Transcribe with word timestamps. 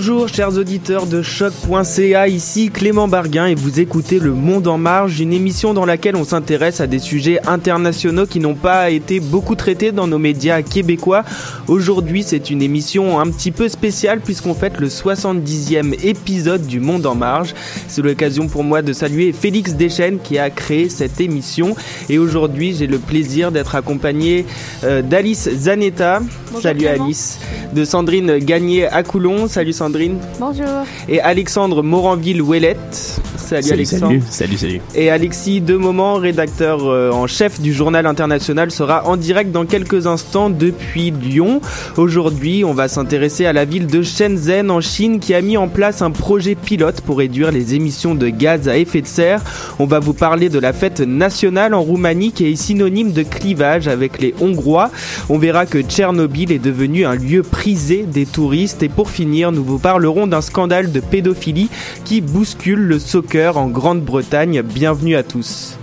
Bonjour 0.00 0.28
chers 0.28 0.56
auditeurs 0.56 1.04
de 1.04 1.20
choc.ca, 1.20 2.26
ici 2.26 2.70
Clément 2.70 3.06
Barguin 3.06 3.44
et 3.44 3.54
vous 3.54 3.80
écoutez 3.80 4.18
Le 4.18 4.32
Monde 4.32 4.66
en 4.66 4.78
Marge, 4.78 5.20
une 5.20 5.34
émission 5.34 5.74
dans 5.74 5.84
laquelle 5.84 6.16
on 6.16 6.24
s'intéresse 6.24 6.80
à 6.80 6.86
des 6.86 6.98
sujets 6.98 7.38
internationaux 7.46 8.24
qui 8.24 8.40
n'ont 8.40 8.54
pas 8.54 8.88
été 8.88 9.20
beaucoup 9.20 9.56
traités 9.56 9.92
dans 9.92 10.06
nos 10.06 10.18
médias 10.18 10.62
québécois. 10.62 11.22
Aujourd'hui 11.68 12.22
c'est 12.22 12.48
une 12.48 12.62
émission 12.62 13.20
un 13.20 13.30
petit 13.30 13.50
peu 13.50 13.68
spéciale 13.68 14.20
puisqu'on 14.20 14.54
fête 14.54 14.80
le 14.80 14.88
70e 14.88 15.92
épisode 16.02 16.66
du 16.66 16.80
Monde 16.80 17.04
en 17.04 17.14
Marge. 17.14 17.54
C'est 17.86 18.00
l'occasion 18.00 18.48
pour 18.48 18.64
moi 18.64 18.80
de 18.80 18.94
saluer 18.94 19.34
Félix 19.34 19.74
Deschênes 19.74 20.18
qui 20.18 20.38
a 20.38 20.48
créé 20.48 20.88
cette 20.88 21.20
émission 21.20 21.76
et 22.08 22.18
aujourd'hui 22.18 22.74
j'ai 22.74 22.86
le 22.86 22.98
plaisir 22.98 23.52
d'être 23.52 23.74
accompagné 23.74 24.46
euh, 24.82 25.02
d'Alice 25.02 25.50
Zanetta. 25.50 26.22
Salut 26.62 26.86
Clément. 26.86 27.04
Alice. 27.04 27.38
De 27.74 27.84
Sandrine 27.84 28.38
Gagné 28.38 28.86
à 28.86 29.02
Coulon. 29.02 29.46
Salut 29.46 29.74
Sandrine. 29.74 29.89
Bonjour. 30.38 30.84
Et 31.08 31.20
Alexandre 31.20 31.82
Moranville-Ouellette. 31.82 33.20
Salut, 33.50 33.72
Alexandre. 33.72 34.06
salut, 34.06 34.22
salut, 34.30 34.56
salut. 34.56 34.80
Et 34.94 35.10
Alexis 35.10 35.60
Demoment, 35.60 36.14
rédacteur 36.14 36.86
euh, 36.86 37.10
en 37.10 37.26
chef 37.26 37.60
du 37.60 37.72
journal 37.72 38.06
international, 38.06 38.70
sera 38.70 39.08
en 39.08 39.16
direct 39.16 39.50
dans 39.50 39.66
quelques 39.66 40.06
instants 40.06 40.50
depuis 40.50 41.10
Lyon. 41.10 41.60
Aujourd'hui, 41.96 42.64
on 42.64 42.74
va 42.74 42.86
s'intéresser 42.86 43.46
à 43.46 43.52
la 43.52 43.64
ville 43.64 43.88
de 43.88 44.02
Shenzhen 44.02 44.70
en 44.70 44.80
Chine 44.80 45.18
qui 45.18 45.34
a 45.34 45.40
mis 45.40 45.56
en 45.56 45.66
place 45.66 46.00
un 46.00 46.12
projet 46.12 46.54
pilote 46.54 47.00
pour 47.00 47.18
réduire 47.18 47.50
les 47.50 47.74
émissions 47.74 48.14
de 48.14 48.28
gaz 48.28 48.68
à 48.68 48.76
effet 48.76 49.00
de 49.00 49.08
serre. 49.08 49.42
On 49.80 49.84
va 49.84 49.98
vous 49.98 50.14
parler 50.14 50.48
de 50.48 50.60
la 50.60 50.72
fête 50.72 51.00
nationale 51.00 51.74
en 51.74 51.82
Roumanie 51.82 52.30
qui 52.30 52.46
est 52.46 52.54
synonyme 52.54 53.10
de 53.10 53.24
clivage 53.24 53.88
avec 53.88 54.20
les 54.20 54.32
Hongrois. 54.40 54.92
On 55.28 55.38
verra 55.38 55.66
que 55.66 55.82
Tchernobyl 55.82 56.52
est 56.52 56.60
devenu 56.60 57.04
un 57.04 57.16
lieu 57.16 57.42
prisé 57.42 58.04
des 58.04 58.26
touristes. 58.26 58.84
Et 58.84 58.88
pour 58.88 59.10
finir, 59.10 59.50
nous 59.50 59.64
vous 59.64 59.80
parlerons 59.80 60.28
d'un 60.28 60.40
scandale 60.40 60.92
de 60.92 61.00
pédophilie 61.00 61.68
qui 62.04 62.20
bouscule 62.20 62.78
le 62.78 63.00
soccer 63.00 63.39
en 63.48 63.68
Grande-Bretagne. 63.68 64.62
Bienvenue 64.62 65.16
à 65.16 65.22
tous. 65.22 65.79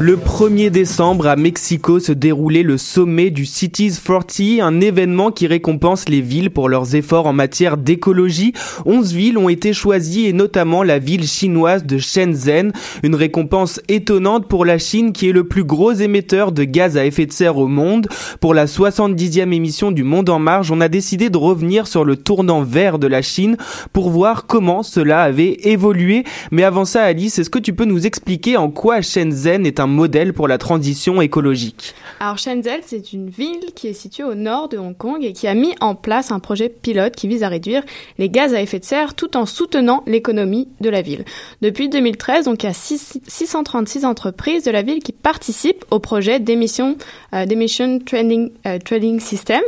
Le 0.00 0.16
1er 0.16 0.70
décembre 0.70 1.26
à 1.26 1.34
Mexico 1.34 1.98
se 1.98 2.12
déroulait 2.12 2.62
le 2.62 2.78
sommet 2.78 3.30
du 3.30 3.44
Cities 3.44 3.98
40, 4.00 4.60
un 4.60 4.80
événement 4.80 5.32
qui 5.32 5.48
récompense 5.48 6.08
les 6.08 6.20
villes 6.20 6.52
pour 6.52 6.68
leurs 6.68 6.94
efforts 6.94 7.26
en 7.26 7.32
matière 7.32 7.76
d'écologie. 7.76 8.52
11 8.86 9.12
villes 9.12 9.38
ont 9.38 9.48
été 9.48 9.72
choisies 9.72 10.26
et 10.26 10.32
notamment 10.32 10.84
la 10.84 11.00
ville 11.00 11.26
chinoise 11.26 11.84
de 11.84 11.98
Shenzhen, 11.98 12.70
une 13.02 13.16
récompense 13.16 13.80
étonnante 13.88 14.46
pour 14.46 14.64
la 14.64 14.78
Chine 14.78 15.12
qui 15.12 15.28
est 15.28 15.32
le 15.32 15.48
plus 15.48 15.64
gros 15.64 15.90
émetteur 15.90 16.52
de 16.52 16.62
gaz 16.62 16.96
à 16.96 17.04
effet 17.04 17.26
de 17.26 17.32
serre 17.32 17.58
au 17.58 17.66
monde. 17.66 18.06
Pour 18.40 18.54
la 18.54 18.66
70e 18.66 19.52
émission 19.52 19.90
du 19.90 20.04
Monde 20.04 20.30
en 20.30 20.38
Marge, 20.38 20.70
on 20.70 20.80
a 20.80 20.88
décidé 20.88 21.28
de 21.28 21.38
revenir 21.38 21.88
sur 21.88 22.04
le 22.04 22.14
tournant 22.14 22.62
vert 22.62 23.00
de 23.00 23.08
la 23.08 23.20
Chine 23.20 23.56
pour 23.92 24.10
voir 24.10 24.46
comment 24.46 24.84
cela 24.84 25.22
avait 25.22 25.56
évolué. 25.64 26.22
Mais 26.52 26.62
avant 26.62 26.84
ça, 26.84 27.02
Alice, 27.02 27.40
est-ce 27.40 27.50
que 27.50 27.58
tu 27.58 27.72
peux 27.72 27.84
nous 27.84 28.06
expliquer 28.06 28.56
en 28.56 28.70
quoi 28.70 29.02
Shenzhen 29.02 29.66
est 29.66 29.80
un 29.80 29.87
modèle 29.88 30.32
pour 30.32 30.46
la 30.48 30.58
transition 30.58 31.20
écologique 31.20 31.94
Alors 32.20 32.38
Shenzhen, 32.38 32.80
c'est 32.86 33.12
une 33.12 33.28
ville 33.28 33.72
qui 33.74 33.88
est 33.88 33.92
située 33.92 34.24
au 34.24 34.34
nord 34.34 34.68
de 34.68 34.78
Hong 34.78 34.96
Kong 34.96 35.24
et 35.24 35.32
qui 35.32 35.46
a 35.46 35.54
mis 35.54 35.74
en 35.80 35.94
place 35.94 36.30
un 36.30 36.38
projet 36.38 36.68
pilote 36.68 37.16
qui 37.16 37.28
vise 37.28 37.42
à 37.42 37.48
réduire 37.48 37.82
les 38.18 38.28
gaz 38.28 38.54
à 38.54 38.60
effet 38.62 38.78
de 38.78 38.84
serre 38.84 39.14
tout 39.14 39.36
en 39.36 39.46
soutenant 39.46 40.02
l'économie 40.06 40.68
de 40.80 40.90
la 40.90 41.02
ville. 41.02 41.24
Depuis 41.62 41.88
2013, 41.88 42.44
donc 42.46 42.62
il 42.62 42.66
y 42.66 42.70
a 42.70 42.72
six- 42.72 43.18
636 43.26 44.04
entreprises 44.04 44.64
de 44.64 44.70
la 44.70 44.82
ville 44.82 45.02
qui 45.02 45.12
participent 45.12 45.84
au 45.90 45.98
projet 45.98 46.40
d'émission 46.40 46.96
euh, 47.34 47.46
d'Emission 47.46 47.98
Trading, 48.04 48.50
euh, 48.66 48.78
Trading 48.78 49.20
System. 49.20 49.60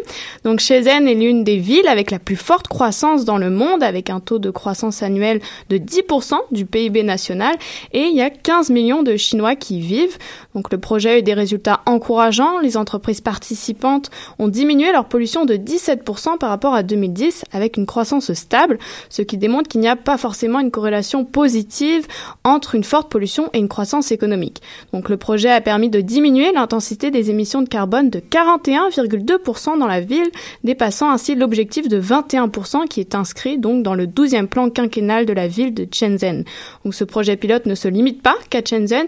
Donc 0.44 0.60
Shenzhen 0.60 1.06
est 1.08 1.14
l'une 1.14 1.44
des 1.44 1.56
villes 1.56 1.88
avec 1.88 2.10
la 2.10 2.18
plus 2.18 2.36
forte 2.36 2.68
croissance 2.68 3.24
dans 3.24 3.38
le 3.38 3.50
monde 3.50 3.82
avec 3.82 4.10
un 4.10 4.20
taux 4.20 4.38
de 4.38 4.50
croissance 4.50 5.02
annuel 5.02 5.40
de 5.68 5.78
10% 5.78 6.34
du 6.50 6.64
PIB 6.66 7.02
national 7.02 7.54
et 7.92 8.02
il 8.02 8.16
y 8.16 8.22
a 8.22 8.30
15 8.30 8.70
millions 8.70 9.02
de 9.02 9.16
Chinois 9.16 9.56
qui 9.56 9.80
vivent. 9.80 10.09
Donc 10.54 10.70
le 10.72 10.78
projet 10.78 11.10
a 11.10 11.18
eu 11.18 11.22
des 11.22 11.34
résultats 11.34 11.80
encourageants. 11.86 12.58
Les 12.58 12.76
entreprises 12.76 13.20
participantes 13.20 14.10
ont 14.38 14.48
diminué 14.48 14.92
leur 14.92 15.06
pollution 15.06 15.44
de 15.44 15.54
17% 15.54 16.38
par 16.38 16.50
rapport 16.50 16.74
à 16.74 16.82
2010 16.82 17.44
avec 17.52 17.76
une 17.76 17.86
croissance 17.86 18.32
stable, 18.32 18.78
ce 19.08 19.22
qui 19.22 19.36
démontre 19.36 19.68
qu'il 19.68 19.80
n'y 19.80 19.88
a 19.88 19.96
pas 19.96 20.18
forcément 20.18 20.60
une 20.60 20.70
corrélation 20.70 21.24
positive 21.24 22.06
entre 22.44 22.74
une 22.74 22.84
forte 22.84 23.10
pollution 23.10 23.50
et 23.52 23.58
une 23.58 23.68
croissance 23.68 24.12
économique. 24.12 24.62
Donc 24.92 25.08
le 25.08 25.16
projet 25.16 25.50
a 25.50 25.60
permis 25.60 25.88
de 25.88 26.00
diminuer 26.00 26.52
l'intensité 26.52 27.10
des 27.10 27.30
émissions 27.30 27.62
de 27.62 27.68
carbone 27.68 28.10
de 28.10 28.20
41,2% 28.20 29.78
dans 29.78 29.86
la 29.86 30.00
ville, 30.00 30.30
dépassant 30.64 31.10
ainsi 31.10 31.34
l'objectif 31.34 31.88
de 31.88 32.00
21% 32.00 32.86
qui 32.88 33.00
est 33.00 33.14
inscrit 33.14 33.58
donc 33.58 33.82
dans 33.82 33.94
le 33.94 34.06
12e 34.06 34.46
plan 34.46 34.70
quinquennal 34.70 35.26
de 35.26 35.32
la 35.32 35.48
ville 35.48 35.74
de 35.74 35.86
Shenzhen. 35.90 36.44
Donc 36.84 36.94
ce 36.94 37.04
projet 37.04 37.36
pilote 37.36 37.66
ne 37.66 37.74
se 37.74 37.88
limite 37.88 38.22
pas 38.22 38.36
qu'à 38.48 38.64
Shenzhen, 38.64 39.06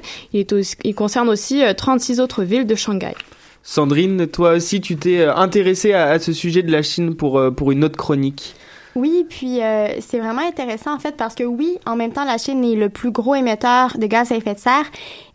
il 0.92 0.94
concerne 0.94 1.30
aussi 1.30 1.64
euh, 1.64 1.72
36 1.72 2.20
autres 2.20 2.42
villes 2.42 2.66
de 2.66 2.74
Shanghai. 2.74 3.14
Sandrine, 3.62 4.26
toi 4.26 4.52
aussi, 4.52 4.82
tu 4.82 4.96
t'es 4.96 5.20
euh, 5.20 5.34
intéressée 5.34 5.94
à, 5.94 6.08
à 6.10 6.18
ce 6.18 6.34
sujet 6.34 6.62
de 6.62 6.70
la 6.70 6.82
Chine 6.82 7.14
pour, 7.14 7.38
euh, 7.38 7.50
pour 7.50 7.72
une 7.72 7.82
autre 7.82 7.96
chronique. 7.96 8.54
Oui, 8.94 9.24
puis 9.28 9.62
euh, 9.62 9.88
c'est 10.00 10.18
vraiment 10.18 10.46
intéressant 10.46 10.94
en 10.94 10.98
fait 10.98 11.16
parce 11.16 11.34
que 11.34 11.44
oui, 11.44 11.78
en 11.86 11.96
même 11.96 12.12
temps, 12.12 12.24
la 12.24 12.36
Chine 12.38 12.62
est 12.64 12.74
le 12.76 12.88
plus 12.90 13.10
gros 13.10 13.34
émetteur 13.34 13.96
de 13.98 14.06
gaz 14.06 14.32
à 14.32 14.36
effet 14.36 14.54
de 14.54 14.58
serre 14.58 14.84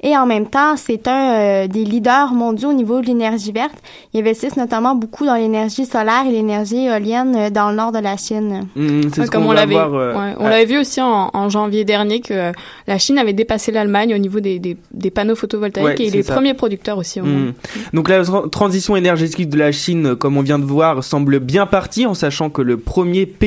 et 0.04 0.16
en 0.16 0.28
même 0.28 0.48
temps, 0.48 0.78
c'est 0.78 1.08
un 1.08 1.32
euh, 1.32 1.68
des 1.68 1.84
leaders 1.84 2.34
mondiaux 2.34 2.70
au 2.70 2.74
niveau 2.74 3.02
de 3.02 3.08
l'énergie 3.08 3.52
verte. 3.52 3.74
Ils 4.14 4.20
investissent 4.22 4.58
notamment 4.58 4.94
beaucoup 4.94 5.26
dans 5.26 5.34
l'énergie 5.34 5.86
solaire 5.88 6.24
et 6.28 6.32
l'énergie 6.32 6.86
éolienne 6.86 7.36
euh, 7.36 7.50
dans 7.50 7.72
le 7.72 7.76
nord 7.78 7.92
de 7.92 7.98
la 8.00 8.16
Chine. 8.16 8.68
Mmh, 8.76 9.02
c'est 9.12 9.20
Ouais, 9.22 9.26
ce 9.26 9.32
comme 9.32 9.42
qu'on 9.44 9.50
on 9.50 9.54
va 9.54 9.62
l'avait, 9.62 9.74
voir, 9.74 9.94
euh, 9.96 10.14
ouais, 10.14 10.36
on 10.40 10.46
à- 10.46 10.50
l'avait 10.52 10.66
vu 10.66 10.78
aussi 10.78 11.02
en, 11.02 11.32
en 11.34 11.50
janvier 11.50 11.84
dernier 11.84 12.22
que 12.22 12.34
euh, 12.34 12.52
la 12.86 13.00
Chine 13.00 13.18
avait 13.18 13.34
dépassé 13.34 13.72
l'Allemagne 13.72 14.14
au 14.14 14.20
niveau 14.20 14.40
des, 14.40 14.60
des, 14.60 14.78
des 14.92 15.10
panneaux 15.10 15.36
photovoltaïques 15.36 15.88
Ouais, 15.88 15.96
et 16.06 16.16
est 16.20 16.22
ça. 16.24 16.34
premier 16.36 16.54
producteur 16.54 16.98
aussi 17.00 17.20
au 17.22 17.24
Mmh. 17.26 17.30
monde. 17.30 17.54
Donc 17.94 18.08
la 18.10 18.22
tra- 18.22 18.48
transition 18.52 18.96
énergétique 18.96 19.50
de 19.50 19.58
la 19.58 19.72
Chine, 19.72 20.16
comme 20.16 20.38
on 20.38 20.42
vient 20.42 20.60
de 20.60 20.66
voir, 20.66 21.04
semble 21.04 21.40
bien 21.40 21.66
partie 21.66 22.06
en 22.06 22.14
sachant 22.14 22.52
que 22.52 22.62
le 22.62 22.78
premier 22.78 23.26
pays 23.26 23.47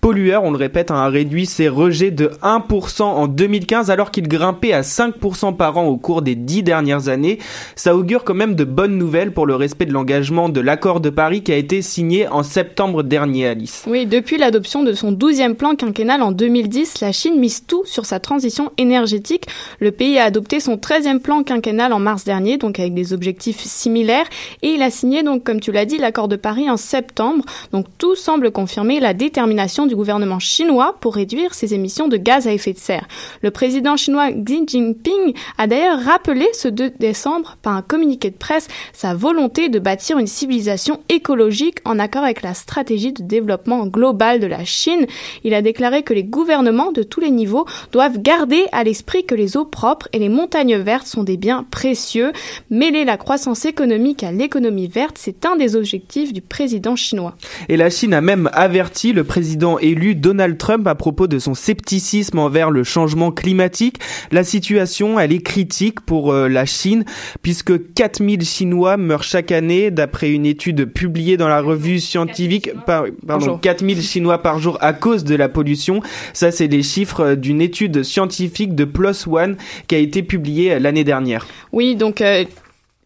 pollueur, 0.00 0.44
on 0.44 0.50
le 0.50 0.56
répète, 0.56 0.90
hein, 0.90 0.96
a 0.96 1.08
réduit 1.08 1.46
ses 1.46 1.68
rejets 1.68 2.10
de 2.10 2.30
1% 2.42 3.02
en 3.02 3.26
2015 3.26 3.90
alors 3.90 4.10
qu'il 4.10 4.28
grimpait 4.28 4.72
à 4.72 4.82
5% 4.82 5.56
par 5.56 5.78
an 5.78 5.84
au 5.84 5.96
cours 5.96 6.22
des 6.22 6.34
dix 6.34 6.62
dernières 6.62 7.08
années. 7.08 7.38
Ça 7.76 7.96
augure 7.96 8.24
quand 8.24 8.34
même 8.34 8.54
de 8.54 8.64
bonnes 8.64 8.98
nouvelles 8.98 9.32
pour 9.32 9.46
le 9.46 9.54
respect 9.54 9.86
de 9.86 9.92
l'engagement 9.92 10.48
de 10.48 10.60
l'accord 10.60 11.00
de 11.00 11.10
Paris 11.10 11.42
qui 11.42 11.52
a 11.52 11.56
été 11.56 11.82
signé 11.82 12.28
en 12.28 12.42
septembre 12.42 13.02
dernier, 13.02 13.48
Alice. 13.48 13.84
Oui, 13.86 14.06
depuis 14.06 14.38
l'adoption 14.38 14.82
de 14.82 14.92
son 14.92 15.12
12e 15.12 15.54
plan 15.54 15.74
quinquennal 15.74 16.22
en 16.22 16.32
2010, 16.32 17.00
la 17.00 17.12
Chine 17.12 17.38
mise 17.38 17.64
tout 17.66 17.82
sur 17.84 18.04
sa 18.04 18.20
transition 18.20 18.72
énergétique. 18.78 19.46
Le 19.80 19.90
pays 19.90 20.18
a 20.18 20.24
adopté 20.24 20.60
son 20.60 20.76
13e 20.76 21.18
plan 21.18 21.42
quinquennal 21.42 21.92
en 21.92 21.98
mars 21.98 22.24
dernier, 22.24 22.58
donc 22.58 22.78
avec 22.78 22.94
des 22.94 23.12
objectifs 23.12 23.60
similaires, 23.60 24.26
et 24.62 24.68
il 24.68 24.82
a 24.82 24.90
signé 24.90 25.22
donc, 25.22 25.44
comme 25.44 25.60
tu 25.60 25.72
l'as 25.72 25.84
dit, 25.84 25.98
l'accord 25.98 26.28
de 26.28 26.36
Paris 26.36 26.70
en 26.70 26.76
septembre. 26.76 27.44
Donc 27.72 27.86
tout 27.98 28.14
semble 28.14 28.50
confirmer 28.50 29.00
la 29.00 29.14
détermination 29.34 29.86
du 29.86 29.96
gouvernement 29.96 30.38
chinois 30.38 30.94
pour 31.00 31.16
réduire 31.16 31.54
ses 31.54 31.74
émissions 31.74 32.06
de 32.06 32.16
gaz 32.16 32.46
à 32.46 32.52
effet 32.52 32.72
de 32.72 32.78
serre. 32.78 33.08
Le 33.42 33.50
président 33.50 33.96
chinois 33.96 34.30
Xi 34.30 34.62
Jinping 34.64 35.34
a 35.58 35.66
d'ailleurs 35.66 35.98
rappelé 35.98 36.46
ce 36.52 36.68
2 36.68 36.90
décembre 37.00 37.56
par 37.60 37.74
un 37.74 37.82
communiqué 37.82 38.30
de 38.30 38.36
presse 38.36 38.68
sa 38.92 39.12
volonté 39.12 39.68
de 39.68 39.80
bâtir 39.80 40.18
une 40.18 40.28
civilisation 40.28 41.00
écologique 41.08 41.78
en 41.84 41.98
accord 41.98 42.22
avec 42.22 42.42
la 42.42 42.54
stratégie 42.54 43.12
de 43.12 43.24
développement 43.24 43.88
global 43.88 44.38
de 44.38 44.46
la 44.46 44.64
Chine. 44.64 45.04
Il 45.42 45.52
a 45.52 45.62
déclaré 45.62 46.04
que 46.04 46.14
les 46.14 46.22
gouvernements 46.22 46.92
de 46.92 47.02
tous 47.02 47.18
les 47.18 47.32
niveaux 47.32 47.66
doivent 47.90 48.22
garder 48.22 48.66
à 48.70 48.84
l'esprit 48.84 49.26
que 49.26 49.34
les 49.34 49.56
eaux 49.56 49.64
propres 49.64 50.06
et 50.12 50.20
les 50.20 50.28
montagnes 50.28 50.76
vertes 50.76 51.08
sont 51.08 51.24
des 51.24 51.36
biens 51.36 51.66
précieux. 51.72 52.30
Mêler 52.70 53.04
la 53.04 53.16
croissance 53.16 53.64
économique 53.64 54.22
à 54.22 54.30
l'économie 54.30 54.86
verte, 54.86 55.16
c'est 55.18 55.44
un 55.44 55.56
des 55.56 55.74
objectifs 55.74 56.32
du 56.32 56.40
président 56.40 56.94
chinois. 56.94 57.34
Et 57.68 57.76
la 57.76 57.90
Chine 57.90 58.14
a 58.14 58.20
même 58.20 58.48
averti 58.52 59.12
le 59.12 59.23
président 59.24 59.78
élu 59.78 60.14
Donald 60.14 60.58
Trump 60.58 60.86
à 60.86 60.94
propos 60.94 61.26
de 61.26 61.38
son 61.38 61.54
scepticisme 61.54 62.38
envers 62.38 62.70
le 62.70 62.84
changement 62.84 63.32
climatique. 63.32 63.98
La 64.30 64.44
situation, 64.44 65.18
elle 65.18 65.32
est 65.32 65.42
critique 65.42 66.00
pour 66.00 66.32
euh, 66.32 66.48
la 66.48 66.66
Chine 66.66 67.04
puisque 67.42 67.92
4000 67.94 68.42
Chinois 68.42 68.96
meurent 68.96 69.22
chaque 69.22 69.52
année 69.52 69.90
d'après 69.90 70.30
une 70.30 70.46
étude 70.46 70.84
publiée 70.86 71.36
dans 71.36 71.48
la 71.48 71.60
revue 71.60 72.00
scientifique 72.00 72.70
par, 72.86 73.04
pardon, 73.26 73.58
4000 73.58 74.02
Chinois 74.02 74.38
par 74.38 74.58
jour 74.58 74.78
à 74.80 74.92
cause 74.92 75.24
de 75.24 75.34
la 75.34 75.48
pollution. 75.48 76.00
Ça, 76.32 76.50
c'est 76.50 76.66
les 76.66 76.82
chiffres 76.82 77.34
d'une 77.34 77.60
étude 77.60 78.02
scientifique 78.02 78.74
de 78.74 78.84
PLOS 78.84 79.28
ONE 79.28 79.56
qui 79.86 79.94
a 79.94 79.98
été 79.98 80.22
publiée 80.22 80.78
l'année 80.78 81.04
dernière. 81.04 81.46
Oui, 81.72 81.96
donc 81.96 82.20
euh, 82.20 82.44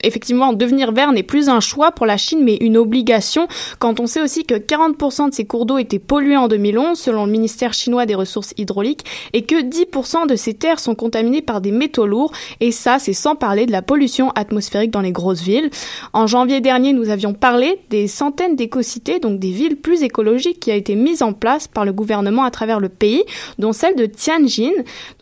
Effectivement, 0.04 0.52
devenir 0.52 0.92
vert 0.92 1.10
n'est 1.10 1.24
plus 1.24 1.48
un 1.48 1.58
choix 1.58 1.90
pour 1.90 2.06
la 2.06 2.16
Chine, 2.16 2.44
mais 2.44 2.56
une 2.60 2.76
obligation, 2.76 3.48
quand 3.80 3.98
on 3.98 4.06
sait 4.06 4.22
aussi 4.22 4.44
que 4.44 4.54
40% 4.54 5.30
de 5.30 5.34
ces 5.34 5.44
cours 5.44 5.66
d'eau 5.66 5.76
étaient 5.76 5.98
pollués 5.98 6.36
en 6.36 6.46
2011, 6.46 6.96
selon 6.96 7.26
le 7.26 7.32
ministère 7.32 7.74
chinois 7.74 8.06
des 8.06 8.14
ressources 8.14 8.54
hydrauliques, 8.56 9.04
et 9.32 9.42
que 9.42 9.56
10% 9.56 10.28
de 10.28 10.36
ces 10.36 10.54
terres 10.54 10.78
sont 10.78 10.94
contaminées 10.94 11.42
par 11.42 11.60
des 11.60 11.72
métaux 11.72 12.06
lourds, 12.06 12.30
et 12.60 12.70
ça, 12.70 13.00
c'est 13.00 13.12
sans 13.12 13.34
parler 13.34 13.66
de 13.66 13.72
la 13.72 13.82
pollution 13.82 14.30
atmosphérique 14.36 14.92
dans 14.92 15.00
les 15.00 15.10
grosses 15.10 15.42
villes. 15.42 15.70
En 16.12 16.28
janvier 16.28 16.60
dernier, 16.60 16.92
nous 16.92 17.10
avions 17.10 17.34
parlé 17.34 17.80
des 17.90 18.06
centaines 18.06 18.54
d'écocités, 18.54 19.18
donc 19.18 19.40
des 19.40 19.50
villes 19.50 19.76
plus 19.76 20.04
écologiques 20.04 20.60
qui 20.60 20.70
a 20.70 20.76
été 20.76 20.94
mise 20.94 21.22
en 21.22 21.32
place 21.32 21.66
par 21.66 21.84
le 21.84 21.92
gouvernement 21.92 22.44
à 22.44 22.52
travers 22.52 22.78
le 22.78 22.88
pays, 22.88 23.24
dont 23.58 23.72
celle 23.72 23.96
de 23.96 24.06
Tianjin. 24.06 24.70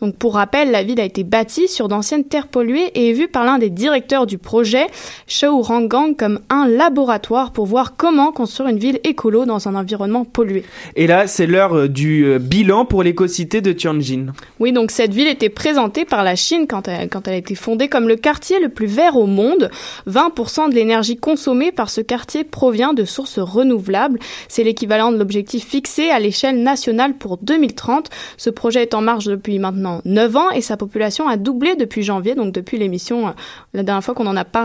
Donc, 0.01 0.17
pour 0.17 0.35
rappel, 0.35 0.69
la 0.69 0.83
ville 0.83 1.01
a 1.01 1.05
été 1.05 1.23
bâtie 1.23 1.67
sur 1.67 1.87
d'anciennes 1.87 2.25
terres 2.25 2.47
polluées 2.47 2.91
et 2.93 3.09
est 3.09 3.13
vue 3.13 3.27
par 3.27 3.43
l'un 3.43 3.57
des 3.57 3.71
directeurs 3.71 4.27
du 4.27 4.37
projet 4.37 4.66
projet 4.67 4.87
Rangang 5.43 6.15
comme 6.15 6.39
un 6.49 6.67
laboratoire 6.67 7.51
pour 7.51 7.65
voir 7.65 7.95
comment 7.95 8.31
construire 8.31 8.69
une 8.69 8.77
ville 8.77 8.99
écolo 9.03 9.45
dans 9.45 9.67
un 9.67 9.75
environnement 9.75 10.25
pollué. 10.25 10.63
Et 10.95 11.07
là, 11.07 11.27
c'est 11.27 11.47
l'heure 11.47 11.73
euh, 11.73 11.87
du 11.87 12.25
euh, 12.25 12.39
bilan 12.39 12.85
pour 12.85 13.03
l'écocité 13.03 13.61
de 13.61 13.71
Tianjin. 13.71 14.27
Oui, 14.59 14.71
donc 14.71 14.91
cette 14.91 15.13
ville 15.13 15.27
était 15.27 15.49
présentée 15.49 16.05
par 16.05 16.23
la 16.23 16.35
Chine 16.35 16.65
quand 16.67 16.87
elle, 16.87 17.09
quand 17.09 17.27
elle 17.27 17.35
a 17.35 17.37
été 17.37 17.55
fondée 17.55 17.87
comme 17.87 18.07
le 18.07 18.15
quartier 18.15 18.59
le 18.59 18.69
plus 18.69 18.87
vert 18.87 19.15
au 19.15 19.25
monde. 19.25 19.69
20% 20.07 20.69
de 20.69 20.75
l'énergie 20.75 21.17
consommée 21.17 21.71
par 21.71 21.89
ce 21.89 22.01
quartier 22.01 22.43
provient 22.43 22.93
de 22.93 23.05
sources 23.05 23.39
renouvelables. 23.39 24.19
C'est 24.47 24.63
l'équivalent 24.63 25.11
de 25.11 25.17
l'objectif 25.17 25.65
fixé 25.65 26.09
à 26.09 26.19
l'échelle 26.19 26.61
nationale 26.61 27.13
pour 27.13 27.37
2030. 27.37 28.09
Ce 28.37 28.49
projet 28.49 28.83
est 28.83 28.93
en 28.93 29.01
marche 29.01 29.25
depuis 29.25 29.59
maintenant 29.59 30.01
9 30.05 30.35
ans 30.35 30.51
et 30.51 30.61
sa 30.61 30.77
population 30.77 31.27
a 31.27 31.37
doublé 31.37 31.75
depuis 31.75 32.03
janvier, 32.03 32.35
donc 32.35 32.53
depuis 32.53 32.77
l'émission, 32.77 33.29
euh, 33.29 33.31
la 33.73 33.83
dernière 33.83 34.03
fois 34.03 34.13
qu'on 34.13 34.27
en 34.27 34.35
a 34.35 34.45
parlé 34.45 34.56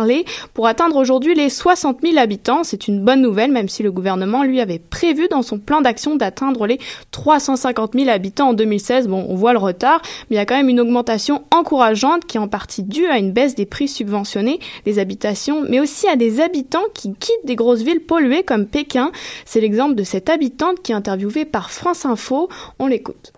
pour 0.55 0.67
atteindre 0.67 0.97
aujourd'hui 0.97 1.35
les 1.35 1.51
60 1.51 1.99
000 2.03 2.19
habitants. 2.19 2.65
C'est 2.65 2.89
une 2.89 3.01
bonne 3.05 3.21
nouvelle, 3.21 3.53
même 3.53 3.69
si 3.69 3.83
le 3.83 3.93
gouvernement 3.93 4.43
lui 4.43 4.61
avait 4.61 4.79
prévu 4.79 5.29
dans 5.29 5.43
son 5.43 5.59
plan 5.59 5.81
d'action 5.81 6.17
d'atteindre 6.17 6.67
les 6.67 6.79
350 7.11 7.93
000 7.95 8.09
habitants 8.09 8.51
en 8.51 8.53
2016. 8.55 9.09
Bon, 9.09 9.27
on 9.29 9.35
voit 9.35 9.53
le 9.53 9.59
retard, 9.59 10.01
mais 10.31 10.37
il 10.37 10.39
y 10.39 10.41
a 10.41 10.47
quand 10.47 10.57
même 10.57 10.69
une 10.69 10.81
augmentation 10.81 11.45
encourageante 11.51 12.27
qui 12.27 12.37
est 12.37 12.41
en 12.41 12.49
partie 12.49 12.83
due 12.83 13.07
à 13.07 13.19
une 13.19 13.33
baisse 13.33 13.55
des 13.55 13.67
prix 13.67 13.89
subventionnés 13.89 14.61
des 14.85 14.99
habitations, 14.99 15.63
mais 15.69 15.81
aussi 15.81 16.09
à 16.09 16.17
des 16.17 16.41
habitants 16.41 16.85
qui 16.95 17.13
quittent 17.15 17.45
des 17.45 17.57
grosses 17.57 17.83
villes 17.83 18.05
polluées 18.05 18.43
comme 18.43 18.67
Pékin. 18.67 19.13
C'est 19.45 19.61
l'exemple 19.61 19.95
de 19.95 20.05
cette 20.05 20.29
habitante 20.29 20.83
qui 20.83 20.93
est 20.93 20.97
interviewée 20.97 21.45
par 21.45 21.71
France 21.71 22.07
Info. 22.07 22.49
On 22.79 22.87
l'écoute. 22.87 23.33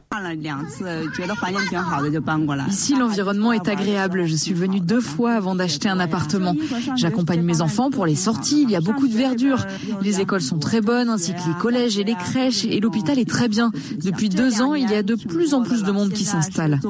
Ici, 2.69 2.95
l'environnement 2.97 3.53
est 3.53 3.69
agréable. 3.69 4.27
Je 4.27 4.37
suis 4.37 4.55
venue 4.55 4.81
deux 4.81 5.01
fois 5.01 5.33
avant 5.33 5.55
d'acheter 5.55 5.89
un 5.89 6.01
appartement. 6.01 6.55
J'accompagne 6.97 7.43
mes 7.43 7.61
enfants 7.61 7.91
pour 7.91 8.07
les 8.07 8.15
sorties. 8.15 8.63
Il 8.63 8.71
y 8.71 8.77
a 8.77 8.81
beaucoup 8.81 9.09
de 9.09 9.15
verdure. 9.15 9.65
Les 10.03 10.21
écoles 10.21 10.43
sont 10.43 10.59
très 10.59 10.81
bonnes, 10.81 11.09
ainsi 11.09 11.33
que 11.33 11.49
les 11.49 11.59
collèges 11.61 11.99
et 11.99 12.05
les 12.05 12.15
crèches. 12.15 12.65
Et 12.65 12.81
l'hôpital 12.81 13.19
est 13.19 13.29
très 13.29 13.49
bien. 13.49 13.71
Depuis 14.03 14.29
deux 14.29 14.63
ans, 14.63 14.75
il 14.75 14.91
y 14.91 14.95
a 14.95 15.03
de 15.03 15.15
plus 15.15 15.55
en 15.55 15.63
plus 15.63 15.83
de 15.83 15.93
monde 15.93 16.11
qui 16.11 16.25
s'installe. 16.25 16.81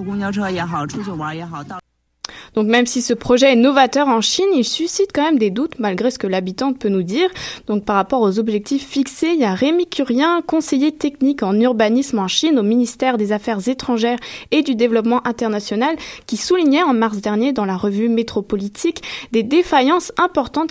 Donc 2.55 2.67
même 2.67 2.87
si 2.87 3.03
ce 3.03 3.15
projet 3.15 3.53
est 3.53 3.57
novateur 3.57 4.09
en 4.09 4.21
Chine, 4.21 4.49
il 4.55 4.65
suscite 4.65 5.11
quand 5.13 5.23
même 5.23 5.39
des 5.39 5.51
doutes 5.51 5.79
malgré 5.79 6.11
ce 6.11 6.19
que 6.19 6.27
l'habitante 6.27 6.79
peut 6.79 6.89
nous 6.89 7.03
dire. 7.03 7.29
Donc 7.67 7.85
par 7.85 7.97
rapport 7.97 8.23
aux 8.23 8.39
objectifs 8.39 8.87
fixés, 8.87 9.33
il 9.35 9.41
y 9.41 9.45
a 9.45 9.55
Rémi 9.55 9.87
Curien, 9.87 10.43
conseiller 10.47 10.93
technique 10.93 11.43
en 11.43 11.59
urbanisme 11.61 12.19
en 12.19 12.29
Chine 12.29 12.59
au 12.59 12.63
ministère 12.63 13.19
des 13.19 13.33
Affaires 13.33 13.69
étrangères 13.69 14.19
et 14.51 14.63
du 14.63 14.75
développement 14.75 15.27
international, 15.27 15.97
qui 16.27 16.37
soulignait 16.37 16.83
en 16.83 16.95
mars 16.95 17.19
dernier 17.19 17.53
dans 17.53 17.65
la 17.65 17.77
revue 17.77 18.09
Métropolitique 18.09 19.03
des 19.33 19.43
défaillances 19.43 20.13
importantes 20.19 20.71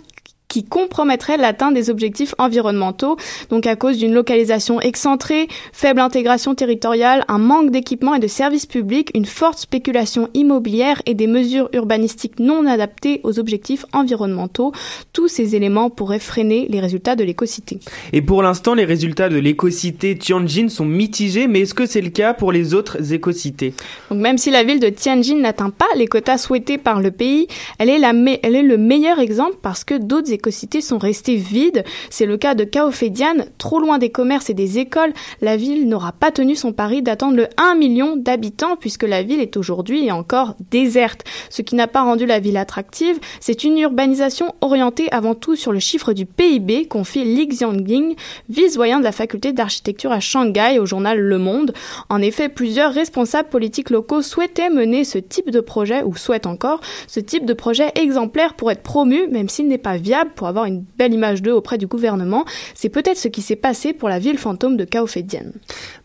qui 0.53 0.63
compromettrait 0.63 1.37
l'atteinte 1.37 1.73
des 1.73 1.89
objectifs 1.89 2.35
environnementaux, 2.37 3.17
donc 3.49 3.65
à 3.65 3.75
cause 3.75 3.97
d'une 3.97 4.13
localisation 4.13 4.79
excentrée, 4.79 5.47
faible 5.71 5.99
intégration 5.99 6.53
territoriale, 6.53 7.25
un 7.27 7.39
manque 7.39 7.71
d'équipements 7.71 8.13
et 8.13 8.19
de 8.19 8.27
services 8.27 8.67
publics, 8.67 9.09
une 9.15 9.25
forte 9.25 9.57
spéculation 9.57 10.29
immobilière 10.35 11.01
et 11.07 11.15
des 11.15 11.25
mesures 11.25 11.69
urbanistiques 11.73 12.37
non 12.37 12.67
adaptées 12.67 13.19
aux 13.23 13.39
objectifs 13.39 13.87
environnementaux. 13.93 14.73
Tous 15.11 15.27
ces 15.27 15.55
éléments 15.55 15.89
pourraient 15.89 16.19
freiner 16.19 16.67
les 16.69 16.79
résultats 16.79 17.15
de 17.15 17.23
l'écocité. 17.23 17.79
Et 18.11 18.21
pour 18.21 18.43
l'instant, 18.43 18.75
les 18.75 18.85
résultats 18.85 19.29
de 19.29 19.37
l'écocité 19.37 20.15
Tianjin 20.15 20.69
sont 20.69 20.85
mitigés, 20.85 21.47
mais 21.47 21.61
est-ce 21.61 21.73
que 21.73 21.87
c'est 21.87 22.01
le 22.01 22.11
cas 22.11 22.35
pour 22.35 22.51
les 22.51 22.75
autres 22.75 23.11
écocités? 23.11 23.73
Donc 24.11 24.19
même 24.19 24.37
si 24.37 24.51
la 24.51 24.63
ville 24.63 24.79
de 24.79 24.89
Tianjin 24.89 25.39
n'atteint 25.39 25.71
pas 25.71 25.89
les 25.95 26.05
quotas 26.05 26.37
souhaités 26.37 26.77
par 26.77 27.01
le 27.01 27.09
pays, 27.09 27.47
elle 27.79 27.89
est, 27.89 27.97
la 27.97 28.13
elle 28.43 28.55
est 28.55 28.61
le 28.61 28.77
meilleur 28.77 29.17
exemple 29.17 29.57
parce 29.63 29.83
que 29.83 29.95
d'autres 29.95 30.31
écocités 30.31 30.42
sont 30.51 30.97
restées 30.97 31.35
vides. 31.35 31.83
C'est 32.09 32.25
le 32.25 32.37
cas 32.37 32.55
de 32.55 32.63
Kaofedian, 32.63 33.45
trop 33.57 33.79
loin 33.79 33.97
des 33.97 34.09
commerces 34.09 34.49
et 34.49 34.53
des 34.53 34.79
écoles. 34.79 35.13
La 35.41 35.57
ville 35.57 35.87
n'aura 35.87 36.11
pas 36.11 36.31
tenu 36.31 36.55
son 36.55 36.73
pari 36.73 37.01
d'attendre 37.01 37.37
le 37.37 37.47
1 37.57 37.75
million 37.75 38.15
d'habitants 38.15 38.75
puisque 38.75 39.03
la 39.03 39.23
ville 39.23 39.39
est 39.39 39.57
aujourd'hui 39.57 40.11
encore 40.11 40.55
déserte. 40.71 41.23
Ce 41.49 41.61
qui 41.61 41.75
n'a 41.75 41.87
pas 41.87 42.03
rendu 42.03 42.25
la 42.25 42.39
ville 42.39 42.57
attractive, 42.57 43.19
c'est 43.39 43.63
une 43.63 43.77
urbanisation 43.77 44.53
orientée 44.61 45.11
avant 45.11 45.35
tout 45.35 45.55
sur 45.55 45.71
le 45.71 45.79
chiffre 45.79 46.13
du 46.13 46.25
PIB, 46.25 46.87
confie 46.87 47.23
Li 47.23 47.47
Xiangying, 47.47 48.15
vice-voyant 48.49 48.99
de 48.99 49.03
la 49.03 49.11
faculté 49.11 49.53
d'architecture 49.53 50.11
à 50.11 50.19
Shanghai 50.19 50.79
au 50.79 50.85
journal 50.85 51.19
Le 51.19 51.37
Monde. 51.37 51.73
En 52.09 52.21
effet, 52.21 52.49
plusieurs 52.49 52.93
responsables 52.93 53.49
politiques 53.49 53.89
locaux 53.89 54.21
souhaitaient 54.21 54.69
mener 54.69 55.03
ce 55.03 55.17
type 55.17 55.49
de 55.49 55.59
projet, 55.59 56.03
ou 56.03 56.15
souhaitent 56.15 56.47
encore, 56.47 56.81
ce 57.07 57.19
type 57.19 57.45
de 57.45 57.53
projet 57.53 57.91
exemplaire 57.95 58.53
pour 58.55 58.71
être 58.71 58.81
promu, 58.81 59.27
même 59.27 59.49
s'il 59.49 59.67
n'est 59.67 59.77
pas 59.77 59.97
viable 59.97 60.31
pour 60.33 60.47
avoir 60.47 60.65
une 60.65 60.83
belle 60.97 61.13
image 61.13 61.41
d'eux 61.41 61.51
auprès 61.53 61.77
du 61.77 61.87
gouvernement. 61.87 62.45
C'est 62.73 62.89
peut-être 62.89 63.17
ce 63.17 63.27
qui 63.27 63.41
s'est 63.41 63.55
passé 63.55 63.93
pour 63.93 64.09
la 64.09 64.19
ville 64.19 64.37
fantôme 64.37 64.77
de 64.77 64.85
Kaofedian. 64.85 65.51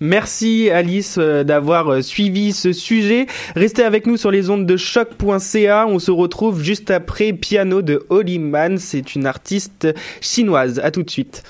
Merci 0.00 0.70
Alice 0.70 1.16
euh, 1.18 1.44
d'avoir 1.44 1.88
euh, 1.88 2.02
suivi 2.02 2.52
ce 2.52 2.72
sujet. 2.72 3.26
Restez 3.56 3.82
avec 3.82 4.06
nous 4.06 4.16
sur 4.16 4.30
les 4.30 4.50
ondes 4.50 4.66
de 4.66 4.76
choc.ca. 4.76 5.86
On 5.88 5.98
se 5.98 6.10
retrouve 6.10 6.62
juste 6.62 6.90
après 6.90 7.32
Piano 7.32 7.82
de 7.82 8.04
Holly 8.08 8.38
Man. 8.38 8.78
C'est 8.78 9.14
une 9.14 9.26
artiste 9.26 9.88
chinoise. 10.20 10.80
À 10.82 10.90
tout 10.90 11.02
de 11.02 11.10
suite. 11.10 11.42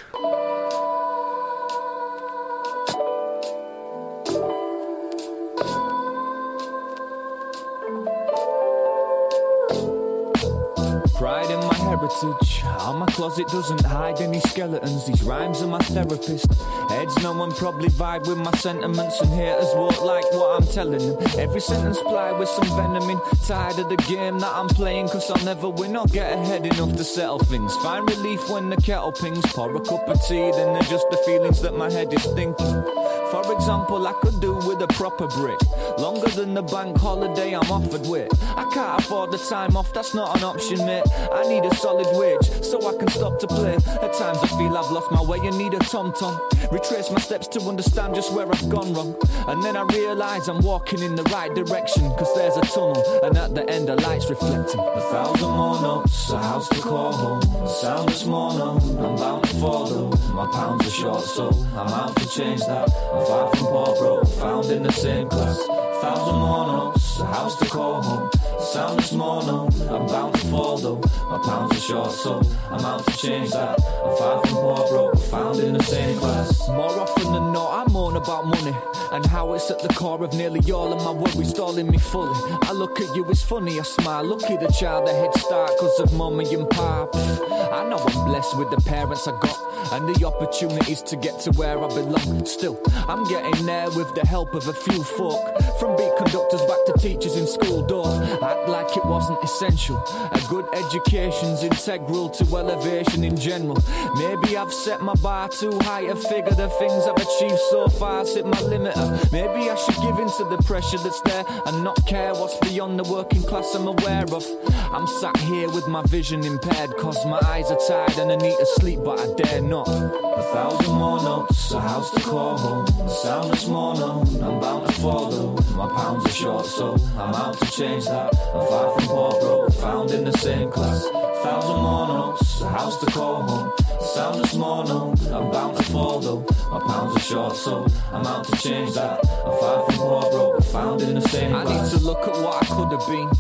Closet 13.29 13.49
doesn't 13.49 13.85
hide 13.85 14.21
any 14.23 14.41
skeletons. 14.41 15.07
These 15.07 15.23
rhymes 15.23 15.61
are 15.61 15.67
my 15.67 15.79
therapist. 15.81 16.51
Heads 16.89 17.23
no 17.23 17.35
one 17.35 17.53
probably 17.53 17.91
vibe 17.91 18.27
with 18.27 18.39
my 18.39 18.51
sentiments, 18.53 19.21
and 19.21 19.29
haters 19.31 19.69
won't 19.75 20.03
like 20.03 20.25
what 20.33 20.63
I'm 20.63 20.67
telling 20.67 20.99
them. 20.99 21.19
Every 21.37 21.61
sentence 21.61 22.01
ply 22.01 22.33
with 22.33 22.49
some 22.49 22.69
venom 22.69 23.11
in. 23.11 23.21
Tired 23.47 23.79
of 23.81 23.91
the 23.91 23.97
game 24.09 24.39
that 24.39 24.51
I'm 24.51 24.69
playing, 24.69 25.09
cause 25.09 25.31
I'll 25.31 25.45
never 25.45 25.69
win 25.69 25.95
or 25.97 26.07
get 26.07 26.39
ahead 26.39 26.65
enough 26.65 26.97
to 26.97 27.05
settle 27.05 27.39
things. 27.39 27.77
Find 27.77 28.09
relief 28.09 28.49
when 28.49 28.71
the 28.71 28.77
kettle 28.77 29.13
pings. 29.13 29.45
Pour 29.53 29.77
a 29.77 29.81
cup 29.81 30.09
of 30.09 30.25
tea, 30.27 30.51
then 30.53 30.73
they're 30.73 30.83
just 30.83 31.11
the 31.11 31.19
feelings 31.27 31.61
that 31.61 31.77
my 31.77 31.91
head 31.91 32.13
is 32.15 32.25
thinking. 32.25 33.08
For 33.31 33.53
example, 33.53 34.07
I 34.07 34.15
could 34.23 34.41
do 34.41 34.55
with 34.55 34.81
a 34.81 34.87
proper 34.89 35.27
break. 35.29 35.59
Longer 35.99 36.29
than 36.29 36.55
the 36.55 36.63
bank 36.63 36.97
holiday 36.97 37.55
I'm 37.55 37.71
offered 37.71 38.07
with. 38.07 38.33
I 38.57 38.65
can't 38.73 39.01
afford 39.01 39.33
the 39.33 39.39
time 39.39 39.77
off, 39.77 39.93
that's 39.93 40.15
not 40.15 40.37
an 40.39 40.45
option, 40.45 40.79
mate. 40.87 41.05
I 41.33 41.43
need 41.47 41.65
a 41.65 41.75
solid 41.75 42.07
wage 42.13 42.65
so 42.65 42.79
I 42.89 42.97
can 42.97 43.09
stop 43.09 43.39
to 43.41 43.47
play. 43.47 43.75
At 43.75 44.13
times 44.15 44.39
I 44.43 44.47
feel 44.47 44.77
I've 44.77 44.91
lost 44.91 45.11
my 45.11 45.23
way 45.23 45.39
and 45.43 45.59
need 45.59 45.75
a 45.75 45.79
tom 45.79 46.13
tom. 46.13 46.41
Retrace 46.73 47.11
my 47.11 47.21
steps 47.21 47.49
to 47.49 47.61
understand 47.61 48.15
just 48.15 48.33
where 48.33 48.51
I've 48.51 48.69
gone 48.69 48.95
wrong. 48.95 49.15
And 49.47 49.63
then 49.63 49.77
I 49.77 49.83
realise 49.93 50.49
I'm 50.49 50.63
walking 50.63 51.03
in 51.03 51.15
the 51.15 51.25
right 51.25 51.55
direction. 51.55 52.09
Cause 52.17 52.35
there's 52.35 52.57
a 52.57 52.63
tunnel, 52.63 53.03
and 53.25 53.37
at 53.37 53.55
the 53.55 53.69
end, 53.69 53.89
the 53.89 53.97
light's 53.97 54.29
reflecting. 54.31 54.81
A 54.81 55.01
thousand 55.13 55.49
more 55.49 55.81
notes, 55.83 56.31
a 56.31 56.39
house 56.39 56.69
to 56.71 56.81
call 56.81 57.13
home. 57.13 57.69
Sound 57.69 58.09
this 58.09 58.25
morning, 58.25 58.61
I'm 58.99 59.17
bound 59.17 59.45
to 59.45 59.55
follow. 59.57 60.11
My 60.33 60.47
pounds 60.53 60.87
are 60.87 60.91
short, 60.91 61.25
so 61.25 61.51
I'm 61.77 61.89
out 61.89 62.17
to 62.17 62.29
change 62.29 62.61
that. 62.61 62.89
I'm 63.19 63.27
far 63.27 63.51
from 63.51 63.67
poor, 63.67 63.97
broke, 63.97 64.29
found 64.29 64.71
in 64.71 64.85
the 64.85 64.93
same 64.93 65.29
class. 65.29 65.59
Thousand 66.01 66.39
more 66.39 66.67
notes, 66.69 67.19
a 67.19 67.27
house 67.27 67.59
to 67.59 67.65
call 67.65 68.01
home. 68.01 68.31
Sound 68.61 69.01
this 69.01 69.13
morning, 69.13 69.73
I'm 69.91 70.07
bound 70.07 70.37
to 70.37 70.47
fall 70.47 70.79
though. 70.79 71.01
My 71.29 71.39
pounds 71.45 71.73
are 71.73 71.81
short, 71.81 72.13
so 72.13 72.41
I'm 72.71 72.85
out 72.85 73.05
to 73.05 73.17
change 73.17 73.51
that. 73.51 73.77
I'm 74.05 74.17
far 74.19 74.41
from 74.47 74.55
poor, 74.55 74.89
broke, 74.89 75.19
found 75.19 75.59
in 75.59 75.73
the 75.73 75.83
same 75.83 76.17
class. 76.21 76.69
More 76.69 76.97
often 76.97 77.33
than 77.33 77.53
not, 77.53 77.78
moan 77.99 78.15
about 78.15 78.47
money 78.47 78.77
and 79.11 79.27
how 79.27 79.55
it's 79.55 79.69
at 79.73 79.81
the 79.81 79.89
core 79.89 80.23
of 80.23 80.33
nearly 80.33 80.61
all 80.71 80.93
of 80.93 81.01
my 81.03 81.11
worries, 81.11 81.51
stalling 81.51 81.91
me 81.91 81.99
fully. 81.99 82.39
I 82.63 82.71
look 82.71 83.01
at 83.01 83.09
you, 83.17 83.25
it's 83.29 83.43
funny, 83.43 83.81
I 83.81 83.83
smile. 83.83 84.23
Lucky 84.23 84.57
the 84.57 84.69
child, 84.69 85.09
a 85.09 85.13
head 85.13 85.35
start 85.35 85.73
because 85.77 85.99
of 85.99 86.13
mummy 86.13 86.47
and 86.55 86.71
pop. 86.71 87.11
I 87.17 87.81
know 87.89 87.99
I'm 87.99 88.29
blessed 88.29 88.57
with 88.57 88.71
the 88.71 88.81
parents 88.89 89.27
I 89.27 89.33
got 89.41 89.59
and 89.95 90.15
the 90.15 90.25
opportunities 90.25 91.03
to 91.11 91.17
get 91.17 91.41
to 91.41 91.51
where 91.59 91.77
I 91.83 91.89
belong. 91.89 92.47
Still, 92.47 92.81
I'm 93.09 93.25
getting 93.25 93.67
there 93.67 93.91
with 93.91 94.15
the 94.15 94.25
help 94.25 94.55
of 94.55 94.69
a 94.69 94.75
few 94.75 95.03
folk. 95.03 95.43
From 95.79 95.97
beat 95.97 96.11
conductors 96.17 96.61
back 96.63 96.85
to 96.87 96.95
teachers 96.99 97.37
in 97.37 97.47
school 97.47 97.87
doors. 97.87 98.19
Act 98.43 98.69
like 98.69 98.97
it 98.97 99.05
wasn't 99.05 99.43
essential. 99.45 99.97
A 100.33 100.41
good 100.49 100.67
education's 100.75 101.63
integral 101.63 102.29
to 102.31 102.57
elevation 102.57 103.23
in 103.23 103.37
general. 103.37 103.79
Maybe 104.17 104.57
I've 104.57 104.73
set 104.73 105.01
my 105.03 105.15
bar 105.15 105.49
too 105.49 105.79
high 105.83 106.07
to 106.07 106.17
figure 106.17 106.55
the 106.55 106.69
things 106.81 107.07
I've 107.07 107.17
achieved 107.17 107.61
so 107.71 107.89
far 107.89 108.25
hit 108.27 108.45
my 108.45 108.59
limiter. 108.59 109.33
Maybe 109.33 109.71
I 109.71 109.77
should 109.77 109.95
give 110.03 110.19
in 110.19 110.29
to 110.39 110.45
the 110.51 110.61
pressure 110.65 110.99
that's 110.99 111.21
there 111.23 111.45
and 111.67 111.85
not 111.85 112.05
care 112.07 112.35
what's 112.35 112.57
beyond 112.59 112.99
the 112.99 113.05
working 113.05 113.43
class 113.43 113.75
I'm 113.75 113.87
aware 113.87 114.25
of. 114.33 114.45
I'm 114.93 115.07
sat 115.21 115.37
here 115.37 115.71
with 115.71 115.87
my 115.87 116.03
vision 116.07 116.45
impaired 116.45 116.97
cause 116.97 117.25
my 117.27 117.41
eyes 117.47 117.71
are 117.71 117.79
tired 117.87 118.19
and 118.19 118.33
I 118.33 118.37
need 118.37 118.57
to 118.59 118.67
sleep 118.79 119.01
but 119.05 119.21
I 119.21 119.33
dare 119.35 119.63
not. 119.63 119.89
A 119.89 120.43
thousand 120.53 120.95
more 120.95 121.23
notes, 121.23 121.73
a 121.73 121.81
house 121.81 122.11
to 122.13 122.21
call 122.21 122.59
home. 122.59 122.87
A 123.07 123.11
sound 123.11 123.53
this 123.53 123.69
morning, 123.69 124.43
I'm 124.43 124.61
bound 124.61 124.87
to 124.89 124.93
follow. 124.95 125.68
My 125.75 125.89
pounds 125.89 126.27
are 126.27 126.31
short, 126.31 126.67
so 126.67 126.97
I'm 127.17 127.35
out 127.35 127.59
to 127.59 127.71
change 127.71 128.05
that. 128.07 128.35
I'm 128.55 128.67
far 128.69 128.91
from 128.95 129.09
poor, 129.09 129.41
broke, 129.41 129.73
found 129.75 130.11
in 130.11 130.25
the 130.25 130.33
same 130.39 130.71
class. 130.71 131.05
Thousand 131.43 131.81
more 131.83 132.09
notes, 132.09 132.61
a 132.61 132.69
house 132.69 132.99
to 133.01 133.07
call 133.07 133.43
home. 133.43 133.73
Sound 134.01 134.43
this 134.43 134.55
morning, 134.55 134.93
I'm 135.33 135.51
bound 135.51 135.77
to 135.77 135.83
fall 135.85 136.19
though. 136.21 136.45
My 136.71 136.81
pounds 136.81 137.17
are 137.17 137.21
short, 137.21 137.57
so 137.57 137.87
I'm 138.13 138.27
out 138.27 138.45
to 138.47 138.57
change 138.57 138.95
that. 138.95 139.25
I'm 139.47 139.61
far 139.61 139.85
from 139.85 139.95
poor, 139.97 140.31
broke, 140.31 140.65
found 140.65 141.03
in 141.03 141.15
the 141.15 141.29
same 141.29 141.55
I 141.55 141.65
need 141.65 141.91
to 141.91 141.99
look 141.99 142.27
at 142.27 142.35
what 142.43 142.63
I 142.63 142.67
could 142.67 142.93
have 142.93 143.07
been. 143.09 143.31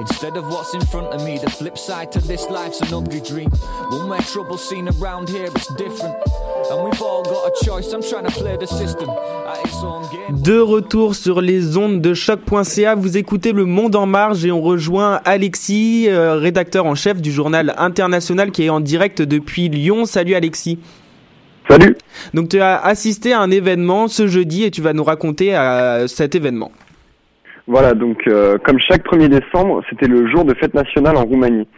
Instead 0.00 0.36
of 0.36 0.46
what's 0.46 0.74
in 0.74 0.80
front 0.82 1.08
of 1.08 1.24
me, 1.24 1.38
the 1.38 1.50
flip 1.50 1.76
side 1.76 2.12
to 2.12 2.20
this 2.20 2.48
life's 2.48 2.80
an 2.80 2.94
ugly 2.94 3.20
dream. 3.20 3.50
One 3.90 4.08
where 4.08 4.20
trouble's 4.20 4.68
seen 4.68 4.88
around 4.88 5.28
here, 5.28 5.46
it's 5.46 5.72
different. 5.74 6.16
And 6.70 6.84
we've 6.84 7.02
all 7.02 7.22
got 7.22 7.48
a 7.48 7.64
choice, 7.64 7.92
I'm 7.92 8.02
trying 8.02 8.24
to 8.24 8.30
play 8.32 8.56
the 8.56 8.66
system. 8.66 9.10
at 9.50 9.66
its 9.66 9.82
own 9.82 10.02
game. 10.12 10.42
De 10.42 10.58
retour 10.58 11.14
sur 11.14 11.40
les 11.40 11.76
ondes 11.76 12.00
de 12.00 12.14
choc.ca, 12.14 12.94
vous 12.94 13.16
écoutez 13.16 13.52
Le 13.52 13.64
Monde 13.64 13.96
en 13.96 14.06
Marge 14.06 14.44
et 14.44 14.52
on 14.52 14.60
rejoint 14.60 15.20
Alexis, 15.24 16.06
euh, 16.08 16.36
rédacteur 16.36 16.86
en 16.86 16.94
chef 16.94 17.20
du 17.20 17.32
journal 17.32 17.74
international 17.78 18.50
qui 18.50 18.64
est 18.64 18.70
en 18.70 18.80
direct 18.80 19.22
depuis 19.22 19.68
Lyon. 19.68 20.06
Salut 20.06 20.34
Alexis. 20.34 20.78
Salut. 21.68 21.96
Donc 22.34 22.48
tu 22.48 22.60
as 22.60 22.78
assisté 22.78 23.32
à 23.32 23.40
un 23.40 23.50
événement 23.50 24.08
ce 24.08 24.26
jeudi 24.26 24.64
et 24.64 24.70
tu 24.70 24.82
vas 24.82 24.92
nous 24.92 25.04
raconter 25.04 25.56
euh, 25.56 26.08
cet 26.08 26.34
événement. 26.34 26.72
Voilà, 27.70 27.94
donc 27.94 28.26
euh, 28.26 28.58
comme 28.64 28.80
chaque 28.80 29.06
1er 29.06 29.28
décembre, 29.28 29.80
c'était 29.88 30.08
le 30.08 30.28
jour 30.28 30.44
de 30.44 30.54
fête 30.54 30.74
nationale 30.74 31.16
en 31.16 31.22
Roumanie. 31.24 31.68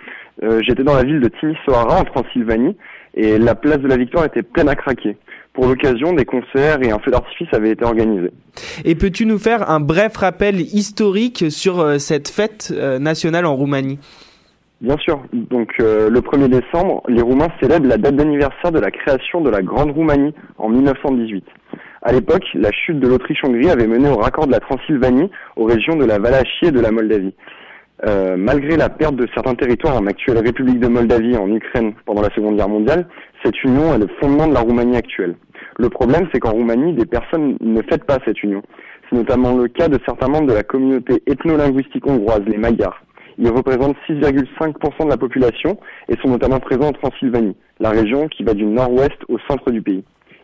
Euh, 0.43 0.59
J'étais 0.67 0.85
dans 0.85 0.97
la 0.97 1.03
ville 1.03 1.21
de 1.21 1.29
Timisoara 1.29 2.01
en 2.01 2.05
Transylvanie 2.05 2.79
et 3.13 3.37
la 3.37 3.55
place 3.55 3.77
de 3.77 3.89
la 3.89 3.99
Victoire 3.99 4.25
était 4.25 4.43
pleine 4.43 4.71
à 4.71 4.75
craquer. 4.75 5.19
Pour 5.53 5.67
l'occasion, 5.67 6.15
des 6.15 6.25
concerts 6.25 6.83
et 6.83 6.91
un 6.91 6.99
feu 6.99 7.11
d'artifice 7.11 7.49
avaient 7.53 7.73
été 7.73 7.85
organisés. 7.85 8.33
Et 8.87 8.95
peux-tu 8.95 9.27
nous 9.27 9.37
faire 9.37 9.69
un 9.69 9.81
bref 9.81 10.17
rappel 10.17 10.63
historique 10.63 11.51
sur 11.51 11.81
euh, 11.81 11.99
cette 11.99 12.31
fête 12.31 12.73
nationale 12.99 13.45
en 13.45 13.55
Roumanie? 13.55 13.99
Bien 14.81 14.97
sûr. 14.97 15.21
Donc 15.35 15.75
le 15.79 16.21
1er 16.21 16.49
décembre, 16.49 17.03
les 17.07 17.21
Roumains 17.21 17.51
célèbrent 17.61 17.87
la 17.87 17.99
date 17.99 18.17
d'anniversaire 18.17 18.73
de 18.73 18.81
la 18.81 18.91
création 18.91 19.43
de 19.43 19.51
la 19.51 19.61
Grande 19.61 19.91
Roumanie 19.91 20.35
en 20.57 20.71
1918. 20.71 21.45
À 22.05 22.11
l'époque, 22.11 22.45
la 22.55 22.73
chute 22.73 22.99
de 22.99 23.07
l'Autriche-Hongrie 23.07 23.71
avait 23.71 23.87
mené 23.87 24.09
au 24.09 24.17
raccord 24.17 24.49
de 24.49 24.53
la 24.53 24.59
Transylvanie 24.59 25.31
aux 25.55 25.67
régions 25.67 25.95
de 25.95 26.05
la 26.05 26.19
Valachie 26.19 26.67
et 26.67 26.73
de 26.73 26.81
la 26.81 26.91
Moldavie. 26.91 27.33
Euh, 28.05 28.35
malgré 28.37 28.77
la 28.77 28.89
perte 28.89 29.15
de 29.15 29.29
certains 29.33 29.55
territoires 29.55 29.97
en 29.97 30.09
actuelle 30.09 30.39
République 30.39 30.81
de 30.81 30.89
Moldavie 30.89 31.37
en 31.37 31.49
Ukraine 31.55 31.95
pendant 32.05 32.23
la 32.23 32.31
Seconde 32.31 32.57
Guerre 32.57 32.69
mondiale, 32.69 33.07
cette 33.45 33.63
union 33.63 33.95
est 33.95 33.99
le 33.99 34.09
fondement 34.21 34.49
de 34.49 34.55
la 34.55 34.61
Roumanie 34.61 34.97
actuelle. 34.97 35.37
Le 35.79 35.89
problème, 35.91 36.27
c'est 36.33 36.41
qu'en 36.41 36.51
Roumanie, 36.51 36.93
des 36.95 37.07
personnes 37.07 37.57
ne 37.61 37.81
fêtent 37.83 38.05
pas 38.05 38.19
cette 38.25 38.43
union. 38.43 38.63
C'est 39.09 39.15
notamment 39.15 39.55
le 39.57 39.69
cas 39.69 39.87
de 39.87 40.01
certains 40.05 40.27
membres 40.27 40.49
de 40.49 40.55
la 40.55 40.65
communauté 40.65 41.23
ethno-linguistique 41.29 42.05
hongroise, 42.09 42.43
les 42.49 42.59
Magyars. 42.59 43.01
Ils 43.39 43.49
représentent 43.49 43.97
6,5% 44.09 45.05
de 45.05 45.09
la 45.09 45.17
population 45.17 45.79
et 46.09 46.17
sont 46.21 46.31
notamment 46.31 46.59
présents 46.59 46.89
en 46.89 46.93
Transylvanie, 46.93 47.55
la 47.79 47.91
région 47.91 48.27
qui 48.27 48.43
va 48.43 48.55
du 48.55 48.65
nord-ouest 48.65 49.19
au 49.29 49.39
centre 49.49 49.71
du 49.71 49.81
pays. 49.83 50.03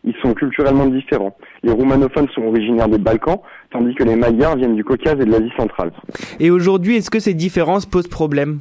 Ils 0.09 0.15
sont 0.23 0.33
culturellement 0.33 0.87
différents. 0.87 1.37
Les 1.63 1.71
roumanophones 1.71 2.29
sont 2.35 2.41
originaires 2.41 2.89
des 2.89 2.97
Balkans, 2.97 3.41
tandis 3.71 3.95
que 3.95 4.05
les 4.05 4.17
Magyars 4.17 4.57
viennent 4.57 4.75
du 4.75 4.83
Caucase 4.83 5.17
et 5.21 5.27
de 5.27 5.31
l'Asie 5.31 5.53
centrale. 5.55 5.93
Et 6.41 6.51
aujourd'hui, 6.51 6.97
est-ce 6.97 7.11
que 7.11 7.19
ces 7.19 7.35
différences 7.35 7.85
posent 7.85 8.09
problème? 8.09 8.61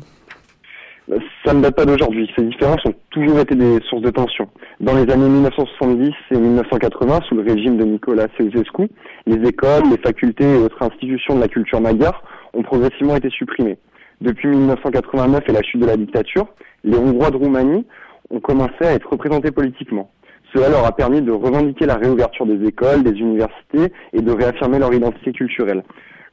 Ça 1.45 1.53
ne 1.53 1.61
date 1.61 1.77
pas 1.77 1.85
d'aujourd'hui. 1.85 2.29
Ces 2.37 2.43
différences 2.43 2.83
ont 2.85 2.93
toujours 3.11 3.39
été 3.39 3.55
des 3.55 3.79
sources 3.89 4.01
de 4.01 4.09
tension. 4.09 4.49
Dans 4.81 4.93
les 4.93 5.09
années 5.09 5.29
1970 5.29 6.11
et 6.31 6.37
1980, 6.37 7.21
sous 7.29 7.35
le 7.35 7.43
régime 7.43 7.77
de 7.77 7.85
Nicolas 7.85 8.27
Ceausescu, 8.37 8.89
les 9.25 9.47
écoles, 9.47 9.83
les 9.89 9.97
facultés 9.99 10.43
et 10.43 10.57
autres 10.57 10.83
institutions 10.83 11.35
de 11.35 11.39
la 11.39 11.47
culture 11.47 11.79
magyare 11.79 12.21
ont 12.53 12.63
progressivement 12.63 13.15
été 13.15 13.29
supprimées. 13.29 13.77
Depuis 14.19 14.49
1989 14.49 15.45
et 15.47 15.53
la 15.53 15.63
chute 15.63 15.79
de 15.79 15.85
la 15.85 15.95
dictature, 15.95 16.47
les 16.83 16.97
Hongrois 16.97 17.31
de 17.31 17.37
Roumanie 17.37 17.85
ont 18.31 18.41
commencé 18.41 18.81
à 18.81 18.91
être 18.91 19.09
représentés 19.09 19.51
politiquement. 19.51 20.11
Cela 20.53 20.69
leur 20.69 20.85
a 20.85 20.91
permis 20.91 21.21
de 21.21 21.31
revendiquer 21.31 21.85
la 21.85 21.95
réouverture 21.95 22.45
des 22.45 22.65
écoles, 22.67 23.03
des 23.03 23.19
universités 23.19 23.91
et 24.13 24.21
de 24.21 24.31
réaffirmer 24.31 24.79
leur 24.79 24.93
identité 24.93 25.31
culturelle. 25.31 25.83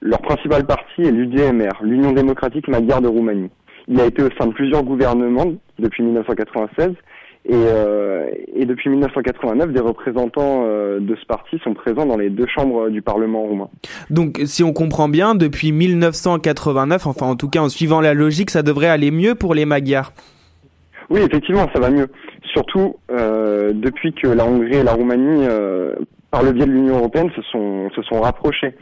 Leur 0.01 0.21
principal 0.21 0.65
parti 0.67 1.03
est 1.03 1.11
l'UDMR, 1.11 1.83
l'Union 1.83 2.13
démocratique 2.13 2.69
magyare 2.69 3.01
de 3.01 3.09
Roumanie. 3.09 3.51
Il 3.89 4.01
a 4.01 4.07
été 4.07 4.23
au 4.23 4.29
sein 4.39 4.47
de 4.47 4.53
plusieurs 4.53 4.83
gouvernements 4.83 5.53
depuis 5.79 6.03
1996 6.03 6.93
et, 7.47 7.53
euh, 7.53 8.31
et 8.55 8.65
depuis 8.65 8.89
1989, 8.89 9.73
des 9.73 9.81
représentants 9.81 10.65
euh, 10.67 10.99
de 10.99 11.15
ce 11.15 11.27
parti 11.27 11.59
sont 11.63 11.75
présents 11.75 12.07
dans 12.07 12.17
les 12.17 12.31
deux 12.31 12.47
chambres 12.47 12.89
du 12.89 13.03
Parlement 13.03 13.43
roumain. 13.43 13.69
Donc 14.09 14.41
si 14.47 14.65
on 14.65 14.73
comprend 14.73 15.09
bien, 15.09 15.35
depuis 15.35 15.71
1989, 15.73 17.07
enfin 17.07 17.27
en 17.27 17.37
tout 17.37 17.51
cas 17.51 17.61
en 17.61 17.69
suivant 17.69 18.01
la 18.01 18.15
logique, 18.15 18.51
ça 18.51 18.63
devrait 18.63 18.89
aller 18.89 19.11
mieux 19.11 19.35
pour 19.35 19.55
les 19.55 19.67
Magyars. 19.67 20.13
Oui, 21.11 21.21
effectivement, 21.21 21.69
ça 21.75 21.81
va 21.81 21.91
mieux. 21.91 22.09
Surtout 22.55 22.97
euh, 23.11 23.73
depuis 23.75 24.13
que 24.13 24.29
la 24.29 24.47
Hongrie 24.47 24.77
et 24.77 24.83
la 24.85 24.93
Roumanie, 24.93 25.47
euh, 25.49 25.95
par 26.31 26.45
le 26.45 26.53
biais 26.53 26.67
de 26.67 26.71
l'Union 26.71 26.99
européenne, 26.99 27.31
se 27.35 27.43
sont, 27.43 27.91
se 27.91 28.03
sont 28.03 28.21
rapprochés. 28.21 28.75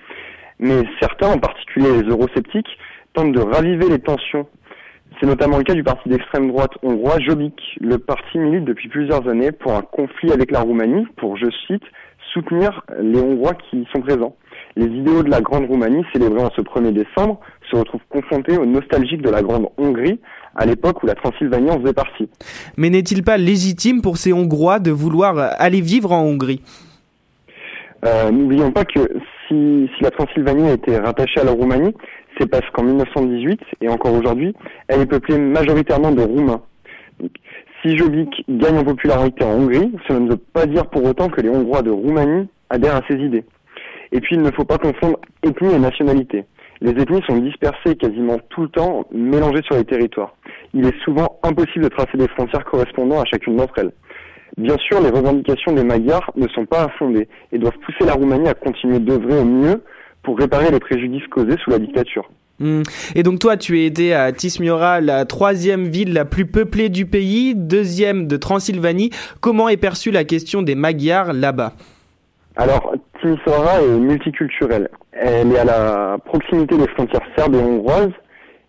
Mais 0.59 0.83
certains, 1.01 1.29
en 1.29 1.39
particulier 1.39 1.89
les 2.03 2.09
eurosceptiques, 2.09 2.79
tentent 3.15 3.33
de 3.33 3.41
raviver 3.41 3.89
les 3.89 3.99
tensions. 3.99 4.47
C'est 5.19 5.27
notamment 5.27 5.57
le 5.57 5.65
cas 5.65 5.75
du 5.75 5.83
parti 5.83 6.09
d'extrême 6.09 6.49
droite 6.49 6.73
hongrois 6.83 7.19
Jobbik. 7.21 7.61
Le 7.81 7.97
parti 7.97 8.39
milite 8.39 8.65
depuis 8.65 8.89
plusieurs 8.89 9.27
années 9.29 9.53
pour 9.53 9.73
un 9.73 9.83
conflit 9.83 10.33
avec 10.33 10.51
la 10.51 10.61
Roumanie, 10.61 11.07
pour, 11.17 11.37
je 11.39 11.47
cite, 11.67 11.85
soutenir 12.33 12.83
les 13.01 13.21
Hongrois 13.21 13.55
qui 13.55 13.79
y 13.79 13.87
sont 13.93 14.01
présents. 14.01 14.37
Les 14.77 14.87
idéaux 14.87 15.23
de 15.23 15.31
la 15.31 15.41
Grande 15.41 15.67
Roumanie, 15.67 16.05
célébrés 16.13 16.43
en 16.43 16.51
ce 16.51 16.61
1er 16.61 16.93
décembre, 16.93 17.41
se 17.73 17.77
retrouvent 17.77 18.01
confrontés 18.09 18.57
aux 18.57 18.67
nostalgiques 18.67 19.23
de 19.23 19.31
la 19.31 19.43
Grande 19.43 19.69
Hongrie, 19.79 20.21
à 20.55 20.67
l'époque 20.67 21.03
où 21.03 21.07
la 21.07 21.15
Transylvanie 21.15 21.71
en 21.71 21.81
faisait 21.81 21.95
partie. 21.95 22.29
Mais 22.77 22.91
n'est-il 22.91 23.23
pas 23.23 23.39
légitime 23.39 24.03
pour 24.03 24.19
ces 24.19 24.33
Hongrois 24.33 24.79
de 24.79 24.91
vouloir 24.91 25.55
aller 25.59 25.81
vivre 25.81 26.13
en 26.13 26.23
Hongrie? 26.23 26.63
Euh, 28.05 28.31
N'oublions 28.31 28.73
pas 28.73 28.85
que 28.85 29.01
si, 29.49 29.89
si 29.97 30.03
la 30.03 30.11
Transylvanie 30.11 30.69
a 30.69 30.73
été 30.75 30.99
rattachée 30.99 31.41
à 31.41 31.45
la 31.45 31.53
Roumanie, 31.53 31.95
c'est 32.39 32.51
parce 32.51 32.69
qu'en 32.71 32.83
1918 32.83 33.61
et 33.81 33.89
encore 33.89 34.15
aujourd'hui, 34.15 34.55
elle 34.89 35.01
est 35.01 35.07
peuplée 35.07 35.39
majoritairement 35.39 36.13
de 36.13 36.23
Roumains. 36.23 36.63
Si 37.83 37.97
Jobbik 37.97 38.45
gagne 38.49 38.79
en 38.79 38.85
popularité 38.85 39.45
en 39.45 39.55
Hongrie, 39.55 39.93
cela 40.07 40.21
ne 40.21 40.31
veut 40.31 40.37
pas 40.37 40.67
dire 40.67 40.87
pour 40.87 41.05
autant 41.05 41.29
que 41.29 41.41
les 41.41 41.49
Hongrois 41.49 41.83
de 41.83 41.91
Roumanie 41.91 42.49
adhèrent 42.71 42.97
à 42.97 43.03
ses 43.09 43.17
idées. 43.17 43.45
Et 44.13 44.21
puis 44.21 44.37
il 44.37 44.43
ne 44.43 44.51
faut 44.51 44.65
pas 44.65 44.79
confondre 44.79 45.19
ethnie 45.43 45.75
et 45.75 45.79
nationalité. 45.79 46.45
Les 46.83 47.01
ethnies 47.01 47.23
sont 47.29 47.37
dispersées 47.37 47.95
quasiment 47.95 48.39
tout 48.49 48.63
le 48.63 48.69
temps, 48.69 49.07
mélangées 49.13 49.63
sur 49.63 49.77
les 49.77 49.85
territoires. 49.85 50.35
Il 50.75 50.85
est 50.85 50.99
souvent 51.05 51.39
impossible 51.45 51.85
de 51.85 51.89
tracer 51.89 52.19
des 52.19 52.27
frontières 52.27 52.65
correspondant 52.65 53.21
à 53.21 53.25
chacune 53.25 53.57
d'entre 53.57 53.79
elles. 53.79 53.93
Bien 54.57 54.77
sûr, 54.79 55.01
les 55.01 55.11
revendications 55.11 55.73
des 55.73 55.85
Magyars 55.85 56.29
ne 56.35 56.49
sont 56.49 56.67
pas 56.67 56.85
infondées 56.85 57.29
et 57.53 57.59
doivent 57.59 57.79
pousser 57.87 58.05
la 58.05 58.15
Roumanie 58.15 58.49
à 58.49 58.55
continuer 58.55 58.99
d'œuvrer 58.99 59.39
au 59.39 59.45
mieux 59.45 59.81
pour 60.25 60.37
réparer 60.37 60.73
les 60.73 60.81
préjudices 60.81 61.27
causés 61.29 61.57
sous 61.63 61.71
la 61.71 61.79
dictature. 61.79 62.29
Hmm. 62.59 62.83
Et 63.15 63.23
donc 63.23 63.39
toi, 63.39 63.57
tu 63.57 63.79
es 63.79 63.87
été 63.87 64.13
à 64.13 64.33
Tismiora, 64.33 65.01
la 65.01 65.25
troisième 65.25 65.85
ville 65.85 66.13
la 66.13 66.25
plus 66.25 66.47
peuplée 66.47 66.89
du 66.89 67.07
pays, 67.07 67.55
deuxième 67.55 68.27
de 68.27 68.37
Transylvanie. 68.37 69.11
Comment 69.41 69.69
est 69.69 69.77
perçue 69.77 70.11
la 70.11 70.25
question 70.25 70.63
des 70.63 70.75
Magyars 70.75 71.33
là-bas? 71.33 71.75
Alors, 72.57 72.95
Timisoara 73.21 73.83
est 73.83 73.99
multiculturelle. 73.99 74.89
Elle 75.13 75.53
est 75.53 75.59
à 75.59 75.65
la 75.65 76.19
proximité 76.25 76.77
des 76.77 76.89
frontières 76.89 77.27
serbes 77.37 77.55
et 77.55 77.59
hongroises. 77.59 78.13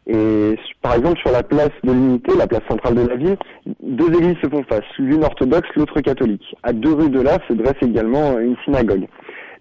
Et 0.08 0.58
par 0.82 0.96
exemple, 0.96 1.20
sur 1.20 1.32
la 1.32 1.44
place 1.44 1.72
de 1.84 1.92
l'unité, 1.92 2.36
la 2.38 2.48
place 2.48 2.62
centrale 2.70 2.96
de 2.96 3.08
la 3.08 3.16
ville, 3.16 3.38
deux 3.82 4.08
églises 4.08 4.38
se 4.42 4.50
font 4.50 4.64
face, 4.70 4.84
l'une 5.00 5.24
orthodoxe, 5.24 5.70
l'autre 5.76 6.02
catholique. 6.02 6.56
À 6.64 6.74
deux 6.74 6.94
rues 6.94 7.10
de 7.10 7.22
là 7.22 7.40
se 7.48 7.54
dresse 7.54 7.82
également 7.82 8.40
une 8.40 8.56
synagogue. 8.66 9.08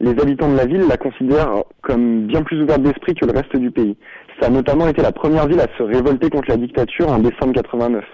Les 0.01 0.11
habitants 0.11 0.51
de 0.51 0.57
la 0.57 0.67
ville 0.67 0.85
la 0.89 0.97
considèrent 0.97 1.63
comme 1.83 2.27
bien 2.27 2.43
plus 2.43 2.61
ouverte 2.61 2.83
d'esprit 2.83 3.15
que 3.15 3.25
le 3.25 3.33
reste 3.33 3.57
du 3.57 3.71
pays. 3.71 3.97
Ça 4.41 4.49
a 4.49 4.51
notamment 4.51 4.89
été 4.89 5.01
la 5.01 5.13
première 5.13 5.47
ville 5.47 5.61
à 5.61 5.69
se 5.79 5.83
révolter 5.83 6.29
contre 6.29 6.51
la 6.51 6.57
dictature 6.57 7.09
en 7.09 7.19
décembre 7.19 7.53
89. 7.55 8.05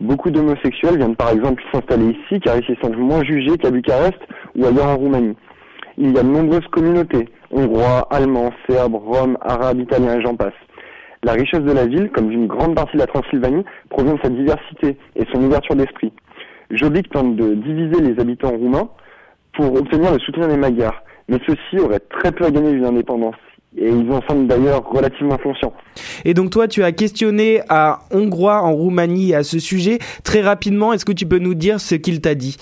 Beaucoup 0.00 0.30
d'homosexuels 0.30 0.98
viennent 0.98 1.16
par 1.16 1.30
exemple 1.30 1.62
s'installer 1.72 2.16
ici 2.16 2.40
car 2.40 2.56
ils 2.56 2.64
s'y 2.64 2.80
sentent 2.80 2.96
moins 2.96 3.24
jugés 3.24 3.58
qu'à 3.58 3.70
Bucarest 3.70 4.18
ou 4.56 4.66
ailleurs 4.66 4.86
en 4.86 4.96
Roumanie. 4.96 5.36
Il 5.98 6.12
y 6.12 6.18
a 6.18 6.22
de 6.22 6.28
nombreuses 6.28 6.66
communautés, 6.70 7.28
hongrois, 7.50 8.06
allemands, 8.10 8.50
serbes, 8.68 8.94
roms, 8.94 9.36
arabes, 9.40 9.80
italiens 9.80 10.18
et 10.18 10.22
j'en 10.22 10.36
passe. 10.36 10.54
La 11.22 11.32
richesse 11.32 11.60
de 11.60 11.72
la 11.72 11.86
ville, 11.86 12.10
comme 12.10 12.28
d'une 12.28 12.46
grande 12.46 12.74
partie 12.74 12.96
de 12.96 13.02
la 13.02 13.06
Transylvanie, 13.06 13.64
provient 13.90 14.14
de 14.14 14.20
sa 14.22 14.28
diversité 14.28 14.96
et 15.16 15.24
son 15.32 15.42
ouverture 15.44 15.76
d'esprit. 15.76 16.12
Jobbik 16.70 17.10
tente 17.10 17.36
de 17.36 17.54
diviser 17.54 18.00
les 18.00 18.20
habitants 18.20 18.50
roumains 18.50 18.88
pour 19.54 19.74
obtenir 19.74 20.12
le 20.12 20.18
soutien 20.18 20.48
des 20.48 20.56
Magyars 20.56 21.02
mais 21.28 21.38
ceux-ci 21.46 21.78
auraient 21.78 22.00
très 22.00 22.32
peu 22.32 22.44
à 22.44 22.50
gagner 22.50 22.72
d'une 22.72 22.84
indépendance. 22.84 23.36
Et 23.76 23.88
ils 23.88 24.10
en 24.12 24.20
sont 24.28 24.42
d'ailleurs 24.42 24.86
relativement 24.86 25.38
conscients. 25.38 25.72
Et 26.26 26.34
donc 26.34 26.50
toi, 26.50 26.68
tu 26.68 26.84
as 26.84 26.92
questionné 26.92 27.62
à 27.70 28.00
Hongrois 28.10 28.60
en 28.60 28.72
Roumanie 28.72 29.34
à 29.34 29.42
ce 29.42 29.58
sujet. 29.58 29.98
Très 30.24 30.42
rapidement, 30.42 30.92
est-ce 30.92 31.06
que 31.06 31.12
tu 31.12 31.24
peux 31.24 31.38
nous 31.38 31.54
dire 31.54 31.80
ce 31.80 31.94
qu'il 31.94 32.20
t'a 32.20 32.34
dit? 32.34 32.58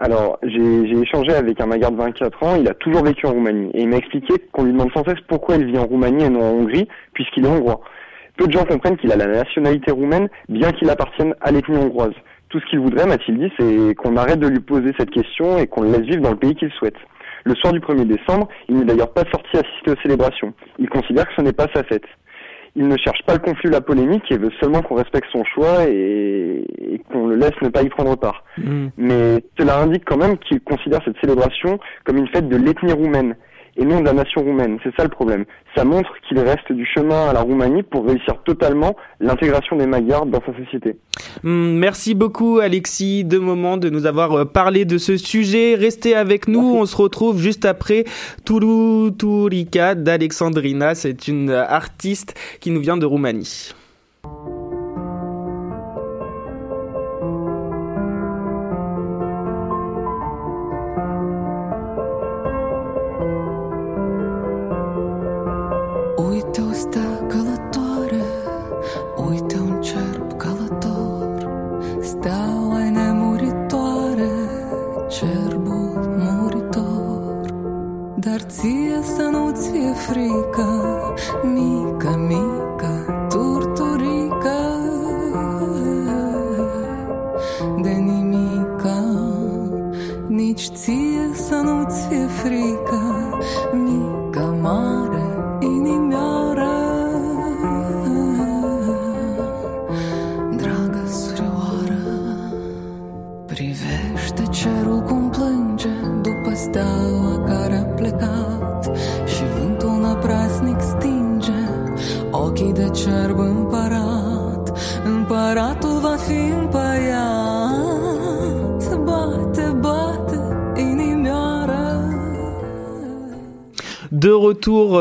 Alors, 0.00 0.38
j'ai 0.44 0.92
échangé 0.92 1.34
avec 1.34 1.60
un 1.60 1.66
Magyar 1.66 1.90
de 1.90 1.96
24 1.96 2.42
ans, 2.44 2.54
il 2.54 2.68
a 2.68 2.74
toujours 2.74 3.02
vécu 3.02 3.26
en 3.26 3.32
Roumanie, 3.32 3.70
et 3.74 3.82
il 3.82 3.88
m'a 3.88 3.96
expliqué 3.96 4.32
qu'on 4.52 4.62
lui 4.62 4.72
demande 4.72 4.92
sans 4.94 5.02
cesse 5.02 5.18
pourquoi 5.26 5.56
il 5.56 5.66
vit 5.66 5.76
en 5.76 5.86
Roumanie 5.86 6.22
et 6.22 6.28
non 6.28 6.40
en 6.40 6.52
Hongrie, 6.52 6.86
puisqu'il 7.14 7.44
est 7.44 7.48
hongrois. 7.48 7.80
Peu 8.36 8.46
de 8.46 8.52
gens 8.52 8.64
comprennent 8.64 8.96
qu'il 8.96 9.10
a 9.10 9.16
la 9.16 9.26
nationalité 9.26 9.90
roumaine, 9.90 10.28
bien 10.48 10.70
qu'il 10.70 10.88
appartienne 10.88 11.34
à 11.40 11.50
l'ethnie 11.50 11.76
hongroise. 11.76 12.14
Tout 12.48 12.60
ce 12.60 12.66
qu'il 12.66 12.78
voudrait, 12.78 13.06
m'a-t-il 13.06 13.38
dit, 13.40 13.52
c'est 13.58 13.96
qu'on 13.96 14.16
arrête 14.16 14.38
de 14.38 14.46
lui 14.46 14.60
poser 14.60 14.92
cette 14.96 15.10
question 15.10 15.58
et 15.58 15.66
qu'on 15.66 15.82
le 15.82 15.90
laisse 15.90 16.06
vivre 16.06 16.22
dans 16.22 16.30
le 16.30 16.36
pays 16.36 16.54
qu'il 16.54 16.70
souhaite. 16.70 16.96
Le 17.42 17.56
soir 17.56 17.72
du 17.72 17.80
1er 17.80 18.06
décembre, 18.06 18.48
il 18.68 18.76
n'est 18.76 18.84
d'ailleurs 18.84 19.12
pas 19.12 19.24
sorti 19.32 19.56
assister 19.56 19.90
aux 19.90 20.00
célébrations. 20.02 20.54
Il 20.78 20.88
considère 20.88 21.26
que 21.26 21.34
ce 21.36 21.42
n'est 21.42 21.52
pas 21.52 21.66
sa 21.74 21.82
fête. 21.82 22.06
Il 22.80 22.86
ne 22.86 22.96
cherche 22.96 23.22
pas 23.26 23.34
le 23.34 23.40
conflit 23.40 23.68
ou 23.68 23.72
la 23.72 23.80
polémique 23.80 24.30
et 24.30 24.38
veut 24.38 24.52
seulement 24.60 24.82
qu'on 24.82 24.94
respecte 24.94 25.26
son 25.32 25.42
choix 25.44 25.84
et, 25.88 26.64
qu'on 27.10 27.26
le 27.26 27.34
laisse 27.34 27.60
ne 27.60 27.70
pas 27.70 27.82
y 27.82 27.88
prendre 27.88 28.16
part. 28.16 28.44
Mm. 28.56 28.86
Mais 28.96 29.44
cela 29.58 29.80
indique 29.80 30.04
quand 30.06 30.16
même 30.16 30.38
qu'il 30.38 30.60
considère 30.60 31.00
cette 31.04 31.18
célébration 31.20 31.80
comme 32.04 32.18
une 32.18 32.28
fête 32.28 32.48
de 32.48 32.56
l'ethnie 32.56 32.92
roumaine 32.92 33.34
et 33.78 33.84
non 33.84 34.00
de 34.00 34.04
la 34.04 34.12
nation 34.12 34.42
roumaine. 34.42 34.78
C'est 34.82 34.94
ça 34.96 35.04
le 35.04 35.08
problème. 35.08 35.44
Ça 35.76 35.84
montre 35.84 36.10
qu'il 36.26 36.38
reste 36.40 36.70
du 36.72 36.84
chemin 36.84 37.28
à 37.28 37.32
la 37.32 37.40
Roumanie 37.40 37.82
pour 37.84 38.06
réussir 38.06 38.34
totalement 38.44 38.96
l'intégration 39.20 39.76
des 39.76 39.86
Magyars 39.86 40.26
dans 40.26 40.40
sa 40.44 40.52
société. 40.64 40.96
Hmm, 41.42 41.78
merci 41.78 42.14
beaucoup 42.14 42.58
Alexis 42.58 43.24
de 43.24 43.38
moment 43.38 43.76
de 43.76 43.88
nous 43.88 44.06
avoir 44.06 44.32
euh, 44.32 44.44
parlé 44.44 44.84
de 44.84 44.98
ce 44.98 45.16
sujet. 45.16 45.76
Restez 45.76 46.14
avec 46.14 46.48
nous, 46.48 46.76
on 46.76 46.86
se 46.86 46.96
retrouve 46.96 47.40
juste 47.40 47.64
après 47.64 48.04
Turu 48.44 49.12
Turika 49.16 49.94
d'Alexandrina. 49.94 50.94
C'est 50.94 51.28
une 51.28 51.50
artiste 51.50 52.34
qui 52.60 52.70
nous 52.70 52.80
vient 52.80 52.96
de 52.96 53.06
Roumanie. 53.06 53.72
De 81.98 82.57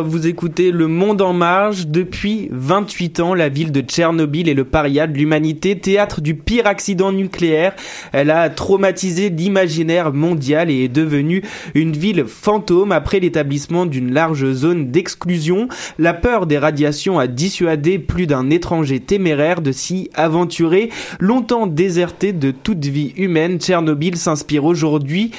vous 0.01 0.27
écoutez 0.27 0.71
Le 0.71 0.87
Monde 0.87 1.21
en 1.21 1.33
marge. 1.33 1.87
Depuis 1.87 2.49
28 2.51 3.19
ans, 3.19 3.33
la 3.33 3.49
ville 3.49 3.71
de 3.71 3.81
Tchernobyl 3.81 4.49
est 4.49 4.53
le 4.53 4.63
paria 4.63 5.07
de 5.07 5.17
l'humanité, 5.17 5.77
théâtre 5.77 6.21
du 6.21 6.35
pire 6.35 6.67
accident 6.67 7.11
nucléaire. 7.11 7.75
Elle 8.11 8.31
a 8.31 8.49
traumatisé 8.49 9.29
l'imaginaire 9.29 10.13
mondial 10.13 10.69
et 10.69 10.83
est 10.83 10.87
devenue 10.89 11.43
une 11.75 11.93
ville 11.93 12.25
fantôme 12.25 12.91
après 12.91 13.19
l'établissement 13.19 13.85
d'une 13.85 14.13
large 14.13 14.51
zone 14.51 14.91
d'exclusion. 14.91 15.67
La 15.99 16.13
peur 16.13 16.45
des 16.45 16.57
radiations 16.57 17.19
a 17.19 17.27
dissuadé 17.27 17.99
plus 17.99 18.27
d'un 18.27 18.49
étranger 18.49 18.99
téméraire 18.99 19.61
de 19.61 19.71
s'y 19.71 20.09
aventurer. 20.13 20.89
Longtemps 21.19 21.67
déserté 21.67 22.33
de 22.33 22.51
toute 22.51 22.85
vie 22.85 23.13
humaine, 23.17 23.59
Tchernobyl 23.59 24.17
s'inspire 24.17 24.65
aujourd'hui 24.65 25.31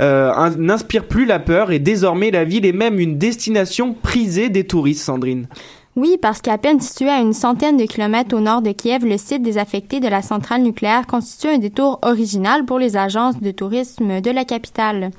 euh, 0.00 0.50
n'inspire 0.58 1.04
plus 1.04 1.26
la 1.26 1.38
peur 1.38 1.70
et 1.70 1.78
désormais 1.78 2.30
la 2.30 2.44
ville 2.44 2.66
est 2.66 2.72
même 2.72 2.98
une 2.98 3.18
destination 3.18 3.94
prisée 4.02 4.48
des 4.48 4.66
touristes, 4.66 5.04
Sandrine? 5.04 5.46
Oui, 5.94 6.16
parce 6.20 6.40
qu'à 6.40 6.56
peine 6.56 6.80
situé 6.80 7.10
à 7.10 7.20
une 7.20 7.34
centaine 7.34 7.76
de 7.76 7.84
kilomètres 7.84 8.34
au 8.34 8.40
nord 8.40 8.62
de 8.62 8.72
Kiev, 8.72 9.04
le 9.04 9.18
site 9.18 9.42
désaffecté 9.42 10.00
de 10.00 10.08
la 10.08 10.22
centrale 10.22 10.62
nucléaire 10.62 11.06
constitue 11.06 11.48
un 11.48 11.58
détour 11.58 11.98
original 12.02 12.64
pour 12.64 12.78
les 12.78 12.96
agences 12.96 13.38
de 13.38 13.50
tourisme 13.50 14.22
de 14.22 14.30
la 14.30 14.46
capitale. 14.46 15.10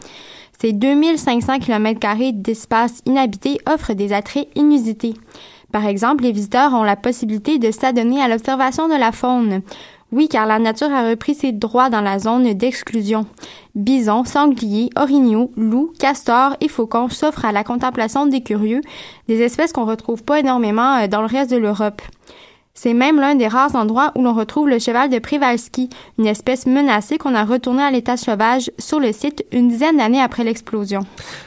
Ces 0.60 0.74
2500 0.74 1.60
km 1.60 2.00
d'espace 2.34 3.02
inhabité 3.06 3.60
offrent 3.72 3.94
des 3.94 4.14
attraits 4.14 4.48
inusités. 4.56 5.14
Par 5.72 5.86
exemple, 5.86 6.24
les 6.24 6.32
visiteurs 6.32 6.74
ont 6.74 6.84
la 6.84 6.96
possibilité 6.96 7.58
de 7.58 7.72
s'adonner 7.72 8.22
à 8.22 8.28
l'observation 8.28 8.88
de 8.88 8.94
la 8.94 9.12
faune. 9.12 9.62
Oui, 10.14 10.28
car 10.28 10.46
la 10.46 10.60
nature 10.60 10.94
a 10.94 11.10
repris 11.10 11.34
ses 11.34 11.52
droits 11.52 11.90
dans 11.90 12.00
la 12.00 12.20
zone 12.20 12.54
d'exclusion. 12.54 13.26
Bisons, 13.74 14.26
sangliers, 14.26 14.92
orignaux, 14.96 15.50
loups, 15.58 15.92
castors 15.98 16.56
et 16.62 16.68
faucons 16.68 17.10
s'offrent 17.10 17.46
à 17.46 17.52
la 17.52 17.64
contemplation 17.64 18.28
des 18.28 18.42
curieux, 18.42 18.82
des 19.28 19.42
espèces 19.42 19.74
qu'on 19.74 19.86
retrouve 19.86 20.24
pas 20.24 20.40
énormément 20.40 20.98
euh, 20.98 21.08
dans 21.08 21.22
le 21.22 21.26
reste 21.26 21.50
de 21.50 21.58
l'Europe. 21.58 22.00
C'est 22.76 22.94
même 22.94 23.20
l'un 23.20 23.34
des 23.34 23.48
rares 23.48 23.76
endroits 23.76 24.12
où 24.16 24.22
l'on 24.22 24.36
retrouve 24.36 24.70
le 24.70 24.78
cheval 24.78 25.10
de 25.10 25.18
Przewalski, 25.18 25.90
une 26.20 26.28
espèce 26.28 26.68
menacée 26.68 27.18
qu'on 27.18 27.34
a 27.34 27.44
retournée 27.44 27.82
à 27.82 27.90
l'état 27.90 28.16
sauvage 28.16 28.70
sur 28.78 29.00
le 29.00 29.14
site 29.14 29.44
une 29.52 29.68
dizaine 29.68 29.98
d'années 29.98 30.22
après 30.22 30.44
l'explosion. 30.44 31.02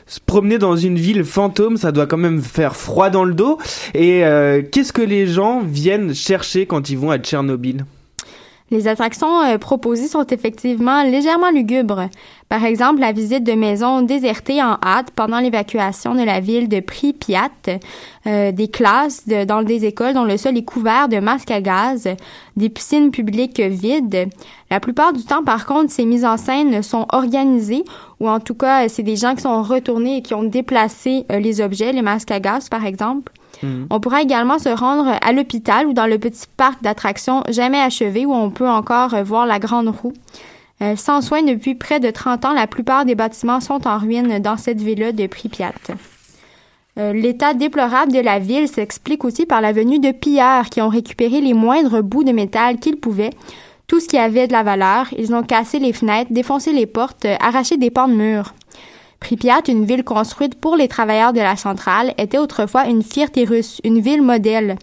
Se 0.06 0.18
promener 0.18 0.58
dans 0.58 0.74
une 0.74 0.98
ville 0.98 1.22
fantôme, 1.22 1.76
ça 1.76 1.92
doit 1.92 2.06
quand 2.06 2.16
même 2.16 2.42
faire 2.42 2.74
froid 2.74 3.10
dans 3.10 3.24
le 3.24 3.34
dos. 3.34 3.58
Et 3.94 4.24
euh, 4.24 4.60
qu'est-ce 4.62 4.92
que 4.92 5.02
les 5.02 5.28
gens 5.28 5.60
viennent 5.60 6.16
chercher 6.16 6.66
quand 6.66 6.90
ils 6.90 6.98
vont 6.98 7.12
à 7.12 7.18
Tchernobyl? 7.18 7.84
Les 8.70 8.88
attractions 8.88 9.42
euh, 9.42 9.58
proposées 9.58 10.08
sont 10.08 10.26
effectivement 10.26 11.04
légèrement 11.04 11.50
lugubres. 11.50 12.08
Par 12.48 12.64
exemple, 12.64 13.00
la 13.00 13.12
visite 13.12 13.44
de 13.44 13.52
maisons 13.52 14.02
désertées 14.02 14.62
en 14.62 14.78
hâte 14.84 15.10
pendant 15.14 15.38
l'évacuation 15.38 16.14
de 16.14 16.22
la 16.22 16.40
ville 16.40 16.68
de 16.68 16.80
Pripyat, 16.80 17.50
euh, 18.26 18.52
des 18.52 18.68
classes 18.68 19.26
dans 19.26 19.62
des 19.62 19.84
écoles 19.84 20.14
dont 20.14 20.24
le 20.24 20.36
sol 20.36 20.56
est 20.56 20.64
couvert 20.64 21.08
de 21.08 21.18
masques 21.18 21.50
à 21.50 21.60
gaz, 21.60 22.08
des 22.56 22.68
piscines 22.68 23.10
publiques 23.10 23.60
vides. 23.60 24.28
La 24.70 24.80
plupart 24.80 25.12
du 25.12 25.24
temps, 25.24 25.44
par 25.44 25.66
contre, 25.66 25.92
ces 25.92 26.04
mises 26.04 26.24
en 26.24 26.36
scène 26.36 26.82
sont 26.82 27.06
organisées, 27.12 27.84
ou 28.18 28.28
en 28.28 28.40
tout 28.40 28.54
cas, 28.54 28.88
c'est 28.88 29.04
des 29.04 29.16
gens 29.16 29.34
qui 29.34 29.42
sont 29.42 29.62
retournés 29.62 30.18
et 30.18 30.22
qui 30.22 30.34
ont 30.34 30.42
déplacé 30.42 31.24
euh, 31.30 31.38
les 31.38 31.60
objets, 31.60 31.92
les 31.92 32.02
masques 32.02 32.32
à 32.32 32.40
gaz, 32.40 32.68
par 32.68 32.84
exemple. 32.84 33.32
Mm. 33.62 33.86
On 33.90 34.00
pourra 34.00 34.22
également 34.22 34.58
se 34.58 34.68
rendre 34.68 35.18
à 35.20 35.32
l'hôpital 35.32 35.86
ou 35.86 35.92
dans 35.92 36.06
le 36.06 36.18
petit 36.18 36.46
parc 36.56 36.82
d'attractions 36.82 37.42
jamais 37.48 37.80
achevé 37.80 38.26
où 38.26 38.32
on 38.32 38.50
peut 38.50 38.68
encore 38.68 39.14
voir 39.24 39.46
la 39.46 39.58
grande 39.58 39.88
roue. 39.88 40.12
Euh, 40.82 40.94
sans 40.96 41.22
soin 41.22 41.42
depuis 41.42 41.74
près 41.74 42.00
de 42.00 42.10
30 42.10 42.44
ans, 42.44 42.52
la 42.52 42.66
plupart 42.66 43.04
des 43.04 43.14
bâtiments 43.14 43.60
sont 43.60 43.88
en 43.88 43.98
ruine 43.98 44.38
dans 44.40 44.56
cette 44.56 44.80
ville-là 44.80 45.12
de 45.12 45.26
Pripyat. 45.26 45.72
Euh, 46.98 47.12
l'état 47.12 47.54
déplorable 47.54 48.12
de 48.12 48.20
la 48.20 48.38
ville 48.38 48.68
s'explique 48.68 49.24
aussi 49.24 49.46
par 49.46 49.60
la 49.60 49.72
venue 49.72 49.98
de 49.98 50.12
pilleurs 50.12 50.66
qui 50.66 50.82
ont 50.82 50.88
récupéré 50.88 51.40
les 51.40 51.54
moindres 51.54 52.02
bouts 52.02 52.24
de 52.24 52.32
métal 52.32 52.78
qu'ils 52.78 52.96
pouvaient, 52.96 53.32
tout 53.86 54.00
ce 54.00 54.08
qui 54.08 54.18
avait 54.18 54.46
de 54.46 54.52
la 54.52 54.62
valeur. 54.62 55.06
Ils 55.16 55.34
ont 55.34 55.42
cassé 55.42 55.78
les 55.78 55.92
fenêtres, 55.92 56.32
défoncé 56.32 56.72
les 56.72 56.86
portes, 56.86 57.26
arraché 57.40 57.78
des 57.78 57.90
pans 57.90 58.08
de 58.08 58.14
murs. 58.14 58.54
Pripyat, 59.26 59.62
une 59.66 59.84
ville 59.84 60.04
construite 60.04 60.54
pour 60.54 60.76
les 60.76 60.86
travailleurs 60.86 61.32
de 61.32 61.40
la 61.40 61.56
centrale, 61.56 62.14
était 62.16 62.38
autrefois 62.38 62.86
une 62.86 63.02
fierté 63.02 63.42
russe, 63.42 63.80
une 63.82 63.98
ville 63.98 64.22
modèle. 64.22 64.76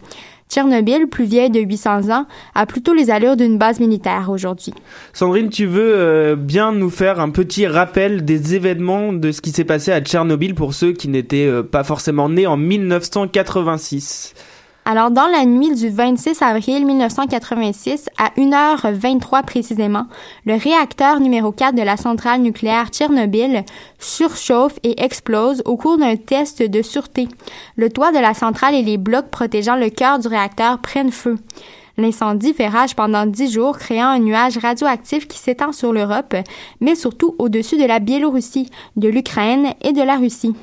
Tchernobyl, 0.50 1.06
plus 1.06 1.24
vieille 1.24 1.48
de 1.48 1.60
800 1.60 2.10
ans, 2.10 2.26
a 2.54 2.66
plutôt 2.66 2.92
les 2.92 3.10
allures 3.10 3.38
d'une 3.38 3.56
base 3.56 3.80
militaire 3.80 4.28
aujourd'hui. 4.28 4.74
Sandrine, 5.14 5.48
tu 5.48 5.64
veux 5.64 5.94
euh, 5.94 6.36
bien 6.36 6.72
nous 6.72 6.90
faire 6.90 7.20
un 7.20 7.30
petit 7.30 7.66
rappel 7.66 8.26
des 8.26 8.54
événements 8.54 9.14
de 9.14 9.32
ce 9.32 9.40
qui 9.40 9.50
s'est 9.50 9.64
passé 9.64 9.92
à 9.92 10.02
Tchernobyl 10.02 10.54
pour 10.54 10.74
ceux 10.74 10.92
qui 10.92 11.08
n'étaient 11.08 11.46
euh, 11.46 11.62
pas 11.62 11.82
forcément 11.82 12.28
nés 12.28 12.46
en 12.46 12.58
1986 12.58 14.34
alors, 14.86 15.10
dans 15.10 15.26
la 15.26 15.46
nuit 15.46 15.74
du 15.74 15.88
26 15.88 16.42
avril 16.42 16.84
1986, 16.84 18.10
à 18.18 18.28
1h23 18.36 19.42
précisément, 19.42 20.06
le 20.44 20.56
réacteur 20.56 21.20
numéro 21.20 21.52
4 21.52 21.74
de 21.74 21.80
la 21.80 21.96
centrale 21.96 22.42
nucléaire 22.42 22.88
Tchernobyl 22.88 23.64
surchauffe 23.98 24.78
et 24.82 25.02
explose 25.02 25.62
au 25.64 25.78
cours 25.78 25.96
d'un 25.96 26.16
test 26.16 26.62
de 26.62 26.82
sûreté. 26.82 27.28
Le 27.76 27.88
toit 27.88 28.12
de 28.12 28.18
la 28.18 28.34
centrale 28.34 28.74
et 28.74 28.82
les 28.82 28.98
blocs 28.98 29.30
protégeant 29.30 29.76
le 29.76 29.88
cœur 29.88 30.18
du 30.18 30.28
réacteur 30.28 30.78
prennent 30.78 31.12
feu. 31.12 31.38
L'incendie 31.96 32.52
fait 32.52 32.68
rage 32.68 32.94
pendant 32.94 33.24
dix 33.24 33.50
jours, 33.50 33.78
créant 33.78 34.08
un 34.08 34.18
nuage 34.18 34.58
radioactif 34.58 35.26
qui 35.26 35.38
s'étend 35.38 35.72
sur 35.72 35.94
l'Europe, 35.94 36.34
mais 36.80 36.94
surtout 36.94 37.34
au-dessus 37.38 37.78
de 37.78 37.86
la 37.86 38.00
Biélorussie, 38.00 38.68
de 38.96 39.08
l'Ukraine 39.08 39.72
et 39.80 39.92
de 39.92 40.02
la 40.02 40.16
Russie. 40.16 40.54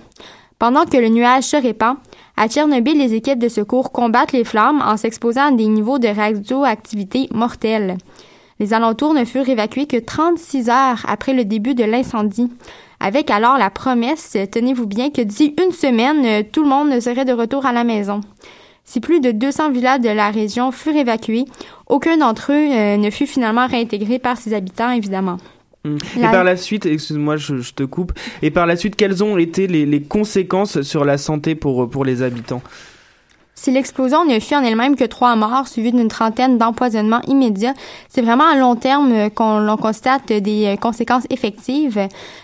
Pendant 0.59 0.85
que 0.85 0.97
le 0.97 1.07
nuage 1.07 1.45
se 1.45 1.57
répand, 1.57 1.95
à 2.41 2.47
Tchernobyl, 2.47 2.97
les 2.97 3.13
équipes 3.13 3.37
de 3.37 3.47
secours 3.47 3.91
combattent 3.91 4.31
les 4.31 4.43
flammes 4.43 4.81
en 4.83 4.97
s'exposant 4.97 5.49
à 5.49 5.51
des 5.51 5.67
niveaux 5.67 5.99
de 5.99 6.07
radioactivité 6.07 7.29
mortels. 7.31 7.99
Les 8.59 8.73
alentours 8.73 9.13
ne 9.13 9.25
furent 9.25 9.47
évacués 9.47 9.85
que 9.85 9.97
36 9.97 10.71
heures 10.71 11.05
après 11.07 11.33
le 11.33 11.45
début 11.45 11.75
de 11.75 11.83
l'incendie, 11.83 12.49
avec 12.99 13.29
alors 13.29 13.59
la 13.59 13.69
promesse, 13.69 14.35
tenez-vous 14.51 14.87
bien, 14.87 15.11
que 15.11 15.21
d'ici 15.21 15.53
une 15.63 15.71
semaine, 15.71 16.43
tout 16.45 16.63
le 16.63 16.69
monde 16.69 16.99
serait 16.99 17.25
de 17.25 17.33
retour 17.33 17.67
à 17.67 17.73
la 17.73 17.83
maison. 17.83 18.21
Si 18.85 19.01
plus 19.01 19.19
de 19.19 19.29
200 19.29 19.69
villages 19.69 20.01
de 20.01 20.09
la 20.09 20.31
région 20.31 20.71
furent 20.71 20.95
évacués, 20.95 21.45
aucun 21.85 22.17
d'entre 22.17 22.53
eux 22.53 22.71
euh, 22.71 22.97
ne 22.97 23.11
fut 23.11 23.27
finalement 23.27 23.67
réintégré 23.67 24.17
par 24.17 24.37
ses 24.37 24.55
habitants, 24.55 24.89
évidemment. 24.89 25.37
Mm. 25.83 25.97
Et 26.17 26.21
par 26.21 26.43
la 26.43 26.57
suite, 26.57 26.85
excuse-moi, 26.85 27.37
je, 27.37 27.71
te 27.71 27.83
coupe. 27.83 28.13
Et 28.41 28.51
par 28.51 28.65
la 28.65 28.75
suite, 28.75 28.95
quelles 28.95 29.23
ont 29.23 29.37
été 29.37 29.67
les, 29.67 29.85
les 29.85 30.01
conséquences 30.01 30.81
sur 30.81 31.05
la 31.05 31.17
santé 31.17 31.55
pour, 31.55 31.89
pour 31.89 32.05
les 32.05 32.21
habitants? 32.21 32.61
Si 33.61 33.69
l'explosion 33.69 34.25
ne 34.25 34.39
fut 34.39 34.55
en 34.55 34.63
elle-même 34.63 34.95
que 34.95 35.03
trois 35.03 35.35
morts, 35.35 35.67
suivies 35.67 35.91
d'une 35.91 36.07
trentaine 36.07 36.57
d'empoisonnements 36.57 37.21
immédiats, 37.27 37.75
c'est 38.09 38.23
vraiment 38.23 38.47
à 38.47 38.55
long 38.55 38.75
terme 38.75 39.29
qu'on 39.29 39.77
constate 39.79 40.33
des 40.33 40.65
euh, 40.65 40.75
conséquences 40.77 41.25
effectives. 41.29 41.99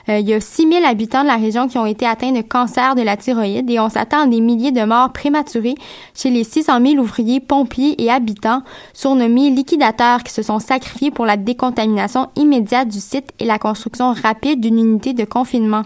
Euh, 0.10 0.20
il 0.20 0.30
y 0.30 0.34
a 0.36 0.40
6000 0.40 0.86
habitants 0.86 1.24
de 1.24 1.28
la 1.28 1.38
région 1.38 1.68
qui 1.68 1.80
ont 1.80 1.88
été 1.88 2.06
atteints 2.06 2.34
de 2.34 2.42
cancer 2.42 2.94
de 2.94 3.02
la 3.02 3.18
thyroïde 3.18 3.68
et 3.68 3.80
on 3.80 3.90
s'attend 3.90 4.26
à 4.26 4.28
des 4.28 4.42
milliers 4.42 4.72
de 4.72 4.84
morts 4.84 5.12
prématurées 5.12 5.74
chez 6.14 6.30
les 6.30 6.44
600 6.44 6.86
000 6.86 7.02
ouvriers, 7.02 7.40
pompiers 7.40 8.00
et 8.00 8.12
habitants 8.12 8.62
surnommés 8.94 9.50
liquidateurs 9.50 10.22
qui 10.22 10.32
se 10.32 10.44
sont 10.44 10.60
sacrifiés 10.60 11.10
pour 11.10 11.26
la 11.26 11.36
décontamination 11.36 12.30
immédiate 12.36 12.90
du 12.90 13.00
site 13.00 13.32
et 13.40 13.46
la 13.46 13.58
construction 13.58 14.14
rapide 14.14 14.62
d'une 14.62 14.78
unité 14.78 15.14
de 15.14 15.26
confinement. 15.26 15.82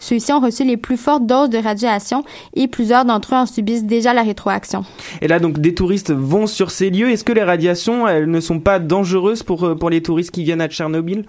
Ceux-ci 0.00 0.32
ont 0.32 0.40
reçu 0.40 0.64
les 0.64 0.76
plus 0.76 0.96
fortes 0.96 1.26
doses 1.26 1.50
de 1.50 1.58
radiation 1.58 2.24
et 2.54 2.66
plusieurs 2.66 3.04
d'entre 3.04 3.34
eux 3.34 3.38
en 3.38 3.46
subissent 3.46 3.84
déjà 3.84 4.12
la 4.12 4.22
rétroaction. 4.22 4.84
Et 5.20 5.28
là, 5.28 5.38
donc, 5.38 5.60
des 5.60 5.74
touristes 5.74 6.10
vont 6.10 6.48
sur 6.48 6.72
ces 6.72 6.90
lieux. 6.90 7.10
Est-ce 7.10 7.22
que 7.22 7.32
les 7.32 7.44
radiations, 7.44 8.08
elles 8.08 8.28
ne 8.28 8.40
sont 8.40 8.58
pas 8.58 8.78
dangereuses 8.78 9.44
pour, 9.44 9.64
euh, 9.64 9.74
pour 9.76 9.90
les 9.90 10.02
touristes 10.02 10.32
qui 10.32 10.42
viennent 10.42 10.62
à 10.62 10.68
Tchernobyl? 10.68 11.24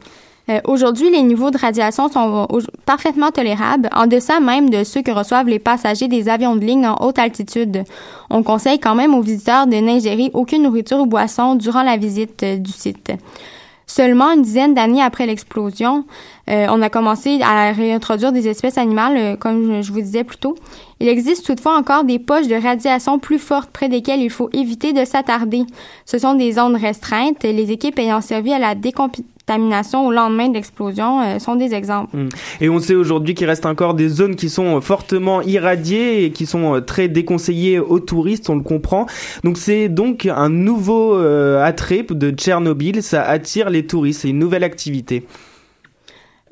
Euh, 0.49 0.59
aujourd'hui, 0.65 1.11
les 1.11 1.21
niveaux 1.21 1.51
de 1.51 1.57
radiation 1.57 2.09
sont 2.09 2.47
parfaitement 2.85 3.31
tolérables, 3.31 3.89
en 3.95 4.07
deçà 4.07 4.39
même 4.39 4.69
de 4.69 4.83
ceux 4.83 5.01
que 5.01 5.11
reçoivent 5.11 5.47
les 5.47 5.59
passagers 5.59 6.07
des 6.07 6.29
avions 6.29 6.55
de 6.55 6.65
ligne 6.65 6.87
en 6.87 6.95
haute 7.05 7.19
altitude. 7.19 7.83
On 8.29 8.41
conseille 8.41 8.79
quand 8.79 8.95
même 8.95 9.13
aux 9.13 9.21
visiteurs 9.21 9.67
de 9.67 9.75
n'ingérer 9.75 10.31
aucune 10.33 10.63
nourriture 10.63 10.99
ou 10.99 11.05
boisson 11.05 11.55
durant 11.55 11.83
la 11.83 11.97
visite 11.97 12.41
euh, 12.43 12.57
du 12.57 12.71
site. 12.71 13.11
Seulement 13.93 14.31
une 14.31 14.41
dizaine 14.41 14.73
d'années 14.73 15.01
après 15.01 15.25
l'explosion, 15.25 16.05
euh, 16.49 16.65
on 16.69 16.81
a 16.81 16.89
commencé 16.89 17.41
à 17.41 17.73
réintroduire 17.73 18.31
des 18.31 18.47
espèces 18.47 18.77
animales, 18.77 19.17
euh, 19.17 19.35
comme 19.35 19.81
je 19.81 19.91
vous 19.91 19.99
disais 19.99 20.23
plus 20.23 20.37
tôt. 20.37 20.55
Il 21.01 21.09
existe 21.09 21.45
toutefois 21.45 21.77
encore 21.77 22.05
des 22.05 22.17
poches 22.17 22.47
de 22.47 22.55
radiation 22.55 23.19
plus 23.19 23.37
fortes 23.37 23.69
près 23.69 23.89
desquelles 23.89 24.21
il 24.21 24.29
faut 24.29 24.49
éviter 24.53 24.93
de 24.93 25.03
s'attarder. 25.03 25.63
Ce 26.05 26.17
sont 26.17 26.35
des 26.35 26.53
zones 26.53 26.77
restreintes. 26.77 27.43
Les 27.43 27.73
équipes 27.73 27.99
ayant 27.99 28.21
servi 28.21 28.53
à 28.53 28.59
la 28.59 28.75
décontamination 29.41 30.07
au 30.07 30.11
lendemain 30.11 30.49
de 30.49 30.53
l'explosion 30.53 31.21
euh, 31.21 31.39
sont 31.39 31.55
des 31.55 31.73
exemples. 31.73 32.15
Mmh. 32.15 32.29
Et 32.61 32.69
on 32.69 32.79
sait 32.79 32.95
aujourd'hui 32.95 33.33
qu'il 33.33 33.47
reste 33.47 33.65
encore 33.65 33.93
des 33.93 34.09
zones 34.09 34.35
qui 34.35 34.49
sont 34.49 34.79
fortement 34.81 35.41
irradiées 35.41 36.25
et 36.25 36.31
qui 36.31 36.45
sont 36.45 36.81
très 36.85 37.07
déconseillées 37.07 37.79
aux 37.79 37.99
touristes, 37.99 38.49
on 38.49 38.55
le 38.55 38.63
comprend. 38.63 39.05
Donc 39.43 39.57
c'est 39.57 39.89
donc 39.89 40.25
un 40.25 40.49
nouveau 40.49 41.15
attrait 41.15 42.05
de 42.09 42.31
Tchernobyl, 42.31 43.03
ça 43.03 43.23
attire 43.23 43.69
les 43.69 43.85
touristes, 43.85 44.21
c'est 44.21 44.29
une 44.29 44.39
nouvelle 44.39 44.63
activité. 44.63 45.25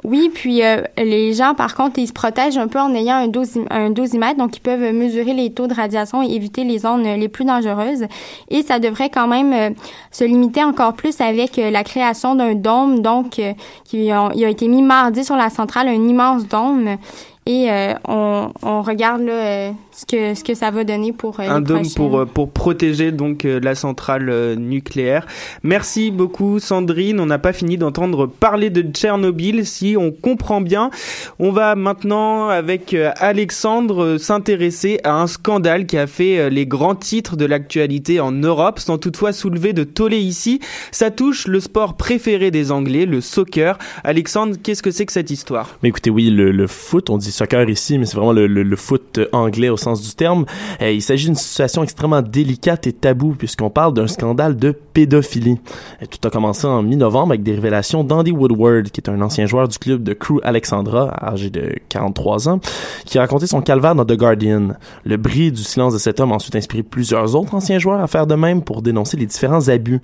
Oui, 0.06 0.32
puis 0.34 0.64
euh, 0.64 0.82
les 0.98 1.34
gens, 1.34 1.54
par 1.54 1.76
contre, 1.76 2.00
ils 2.00 2.08
se 2.08 2.14
protègent 2.14 2.58
un 2.58 2.68
peu 2.68 2.80
en 2.80 2.94
ayant 2.94 3.16
un, 3.18 3.32
un 3.70 3.90
dosimètre, 3.90 4.38
donc 4.38 4.56
ils 4.56 4.62
peuvent 4.62 4.94
mesurer 4.94 5.34
les 5.34 5.52
taux 5.52 5.68
de 5.68 5.74
radiation 5.74 6.24
et 6.24 6.34
éviter 6.34 6.64
les 6.64 6.80
zones 6.80 7.04
les 7.04 7.28
plus 7.28 7.44
dangereuses. 7.44 8.06
Et 8.50 8.62
ça 8.62 8.80
devrait 8.80 9.10
quand 9.10 9.28
même 9.28 9.54
euh, 9.54 9.70
se 10.12 10.24
limiter 10.24 10.64
encore 10.64 10.94
plus 10.94 11.20
avec 11.20 11.60
euh, 11.60 11.70
la 11.70 11.84
création 11.84 12.36
d'un 12.36 12.56
dôme, 12.56 13.02
donc 13.02 13.42
qui 13.84 14.12
a, 14.12 14.30
il 14.36 14.46
a 14.46 14.50
été 14.50 14.68
mis 14.68 14.82
mardi 14.82 15.26
sur 15.26 15.36
la 15.36 15.50
centrale, 15.50 15.88
un 15.88 16.08
immense 16.08 16.48
dôme 16.48 16.98
et 17.45 17.71
euh, 17.71 17.93
on, 18.08 18.52
on, 18.62 18.84
regarde 18.84 19.21
là, 19.23 19.32
euh, 19.32 19.71
ce 19.91 20.06
que 20.06 20.36
ce 20.36 20.43
que 20.43 20.54
ça 20.54 20.69
va 20.69 20.84
donner 20.84 21.12
pour 21.13 21.39
euh, 21.39 21.49
un 21.49 21.62
dôme 21.62 21.82
pour 21.95 22.28
pour 22.28 22.52
protéger 22.52 23.12
donc 23.12 23.43
la 23.43 23.73
centrale 23.73 24.56
nucléaire. 24.56 25.25
Merci 25.63 26.12
beaucoup 26.12 26.60
Sandrine. 26.60 27.19
On 27.19 27.25
n'a 27.25 27.39
pas 27.39 27.52
fini 27.52 27.78
d'entendre 27.78 28.28
parler 28.28 28.69
de 28.69 28.84
Tchernobyl. 28.84 29.65
Si 29.65 29.95
on 29.97 30.12
comprend 30.12 30.62
bien, 30.62 30.91
on 31.39 31.52
va 31.52 31.73
maintenant 31.73 32.49
avec 32.49 32.95
Alexandre 33.15 34.17
s'intéresser 34.17 34.99
à 35.04 35.15
un 35.15 35.25
scandale 35.25 35.88
qui 35.88 35.97
a 35.97 36.06
fait 36.06 36.52
les 36.52 36.67
grands 36.67 36.95
titres 36.95 37.36
de 37.36 37.45
l'actualité 37.45 38.19
en 38.19 38.32
Europe, 38.32 38.78
sans 38.80 38.99
toutefois 38.99 39.34
soulever 39.34 39.73
de 39.73 39.84
tollé 39.84 40.19
ici. 40.19 40.60
Ça 40.91 41.10
touche 41.10 41.47
le 41.47 41.60
sport 41.60 41.95
préféré 41.95 42.52
des 42.52 42.71
Anglais, 42.71 43.08
le 43.08 43.21
soccer. 43.21 43.80
Alexandre, 44.04 44.56
qu'est-ce 44.62 44.84
que 44.84 44.91
c'est 44.91 45.08
que 45.08 45.13
cette 45.13 45.32
histoire? 45.32 45.80
Mais 45.82 45.89
écoutez, 45.89 46.12
oui, 46.12 46.30
le, 46.30 46.52
le 46.52 46.67
foot, 46.67 47.10
on 47.10 47.17
dit 47.17 47.29
soccer 47.32 47.70
ici, 47.70 47.98
mais 47.98 48.06
c'est 48.06 48.15
vraiment 48.15 48.34
le, 48.34 48.76
foot 48.76 49.20
anglais 49.34 49.70
au 49.70 49.78
sens 49.78 50.02
du 50.02 50.13
terme. 50.15 50.46
Euh, 50.82 50.92
il 50.92 51.02
s'agit 51.02 51.26
d'une 51.26 51.36
situation 51.36 51.84
extrêmement 51.84 52.22
délicate 52.22 52.88
et 52.88 52.94
taboue 52.94 53.36
puisqu'on 53.38 53.70
parle 53.70 53.94
d'un 53.94 54.08
scandale 54.08 54.56
de 54.56 54.72
pédophilie. 54.72 55.60
tout 56.10 56.28
a 56.28 56.32
commencé 56.32 56.65
en 56.68 56.82
mi-novembre 56.82 57.32
avec 57.34 57.44
des 57.44 57.54
révélations 57.54 58.04
d'Andy 58.04 58.32
Woodward, 58.32 58.89
qui 58.89 59.02
est 59.02 59.10
un 59.10 59.22
ancien 59.22 59.46
joueur 59.46 59.68
du 59.68 59.78
club 59.78 60.04
de 60.04 60.13
Crew 60.13 60.39
Alexandra, 60.44 61.13
âgé 61.22 61.50
de 61.50 61.74
43 61.89 62.50
ans, 62.50 62.60
qui 63.06 63.18
a 63.18 63.22
raconté 63.22 63.48
son 63.48 63.62
calvaire 63.62 63.96
dans 63.96 64.06
The 64.06 64.18
Guardian. 64.18 64.70
Le 65.06 65.18
bris 65.18 65.52
du 65.52 65.63
silence 65.63 65.94
de 65.94 66.00
cet 66.00 66.20
homme 66.20 66.32
a 66.32 66.36
ensuite 66.36 66.56
inspiré 66.56 66.84
plusieurs 66.84 67.36
autres 67.36 67.54
anciens 67.54 67.80
joueurs 67.80 68.02
à 68.02 68.08
faire 68.08 68.28
de 68.28 68.36
même 68.36 68.62
pour 68.62 68.82
dénoncer 68.82 69.18
les 69.18 69.26
différents 69.26 69.68
abus. 69.70 70.00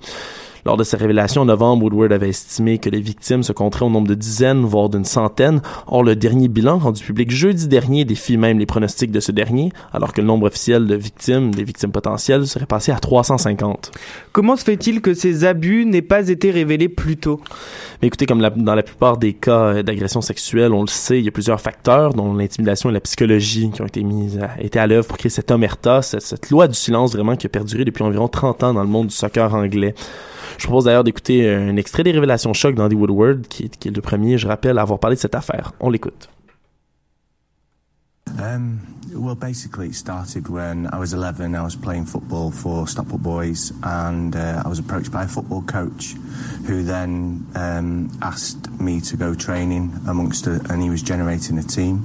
Lors 0.66 0.76
de 0.76 0.82
ces 0.82 0.96
révélations 0.96 1.42
en 1.42 1.44
novembre, 1.44 1.84
Woodward 1.84 2.10
avait 2.10 2.30
estimé 2.30 2.78
que 2.78 2.90
les 2.90 3.00
victimes 3.00 3.44
se 3.44 3.52
compteraient 3.52 3.84
au 3.84 3.88
nombre 3.88 4.08
de 4.08 4.16
dizaines, 4.16 4.64
voire 4.64 4.88
d'une 4.88 5.04
centaine. 5.04 5.62
Or, 5.86 6.02
le 6.02 6.16
dernier 6.16 6.48
bilan 6.48 6.78
rendu 6.78 7.04
public 7.04 7.30
jeudi 7.30 7.68
dernier 7.68 8.04
défie 8.04 8.36
même 8.36 8.58
les 8.58 8.66
pronostics 8.66 9.12
de 9.12 9.20
ce 9.20 9.30
dernier, 9.30 9.70
alors 9.92 10.12
que 10.12 10.20
le 10.20 10.26
nombre 10.26 10.48
officiel 10.48 10.88
de 10.88 10.96
victimes, 10.96 11.54
des 11.54 11.62
victimes 11.62 11.92
potentielles, 11.92 12.48
serait 12.48 12.66
passé 12.66 12.90
à 12.90 12.98
350. 12.98 13.92
Comment 14.36 14.56
se 14.56 14.64
fait-il 14.64 15.00
que 15.00 15.14
ces 15.14 15.46
abus 15.46 15.86
n'aient 15.86 16.02
pas 16.02 16.28
été 16.28 16.50
révélés 16.50 16.90
plus 16.90 17.16
tôt? 17.16 17.40
Écoutez, 18.02 18.26
comme 18.26 18.42
dans 18.42 18.74
la 18.74 18.82
plupart 18.82 19.16
des 19.16 19.32
cas 19.32 19.82
d'agression 19.82 20.20
sexuelle, 20.20 20.74
on 20.74 20.82
le 20.82 20.88
sait, 20.88 21.18
il 21.18 21.24
y 21.24 21.28
a 21.28 21.30
plusieurs 21.30 21.58
facteurs, 21.58 22.12
dont 22.12 22.34
l'intimidation 22.34 22.90
et 22.90 22.92
la 22.92 23.00
psychologie, 23.00 23.70
qui 23.70 23.80
ont 23.80 23.86
été 23.86 24.02
mises 24.02 24.38
à, 24.38 24.62
été 24.62 24.78
à 24.78 24.86
l'œuvre 24.86 25.06
pour 25.06 25.16
créer 25.16 25.30
cet 25.30 25.50
omerta, 25.50 26.02
cette, 26.02 26.20
cette 26.20 26.50
loi 26.50 26.68
du 26.68 26.74
silence 26.74 27.14
vraiment 27.14 27.34
qui 27.34 27.46
a 27.46 27.48
perduré 27.48 27.86
depuis 27.86 28.02
environ 28.02 28.28
30 28.28 28.62
ans 28.62 28.74
dans 28.74 28.82
le 28.82 28.90
monde 28.90 29.06
du 29.06 29.14
soccer 29.14 29.54
anglais. 29.54 29.94
Je 30.58 30.66
propose 30.66 30.84
d'ailleurs 30.84 31.04
d'écouter 31.04 31.48
un 31.48 31.78
extrait 31.78 32.02
des 32.02 32.12
révélations 32.12 32.52
choc 32.52 32.74
d'Andy 32.74 32.94
Woodward, 32.94 33.46
qui, 33.48 33.70
qui 33.70 33.88
est 33.88 33.96
le 33.96 34.02
premier, 34.02 34.36
je 34.36 34.46
rappelle, 34.46 34.76
à 34.76 34.82
avoir 34.82 34.98
parlé 34.98 35.16
de 35.16 35.20
cette 35.22 35.34
affaire. 35.34 35.72
On 35.80 35.88
l'écoute. 35.88 36.28
Um, 38.38 38.80
well, 39.12 39.34
basically, 39.34 39.88
it 39.88 39.94
started 39.94 40.48
when 40.48 40.92
I 40.92 40.98
was 40.98 41.12
11. 41.12 41.54
I 41.54 41.62
was 41.62 41.76
playing 41.76 42.06
football 42.06 42.50
for 42.50 42.86
Stockport 42.86 43.22
Boys, 43.22 43.72
and 43.82 44.36
uh, 44.36 44.62
I 44.64 44.68
was 44.68 44.78
approached 44.78 45.10
by 45.10 45.24
a 45.24 45.28
football 45.28 45.62
coach 45.62 46.12
who 46.66 46.82
then 46.82 47.46
um, 47.54 48.10
asked 48.20 48.70
me 48.80 49.00
to 49.02 49.16
go 49.16 49.34
training 49.34 49.94
amongst, 50.06 50.46
a, 50.46 50.60
and 50.70 50.82
he 50.82 50.90
was 50.90 51.02
generating 51.02 51.58
a 51.58 51.62
team. 51.62 52.02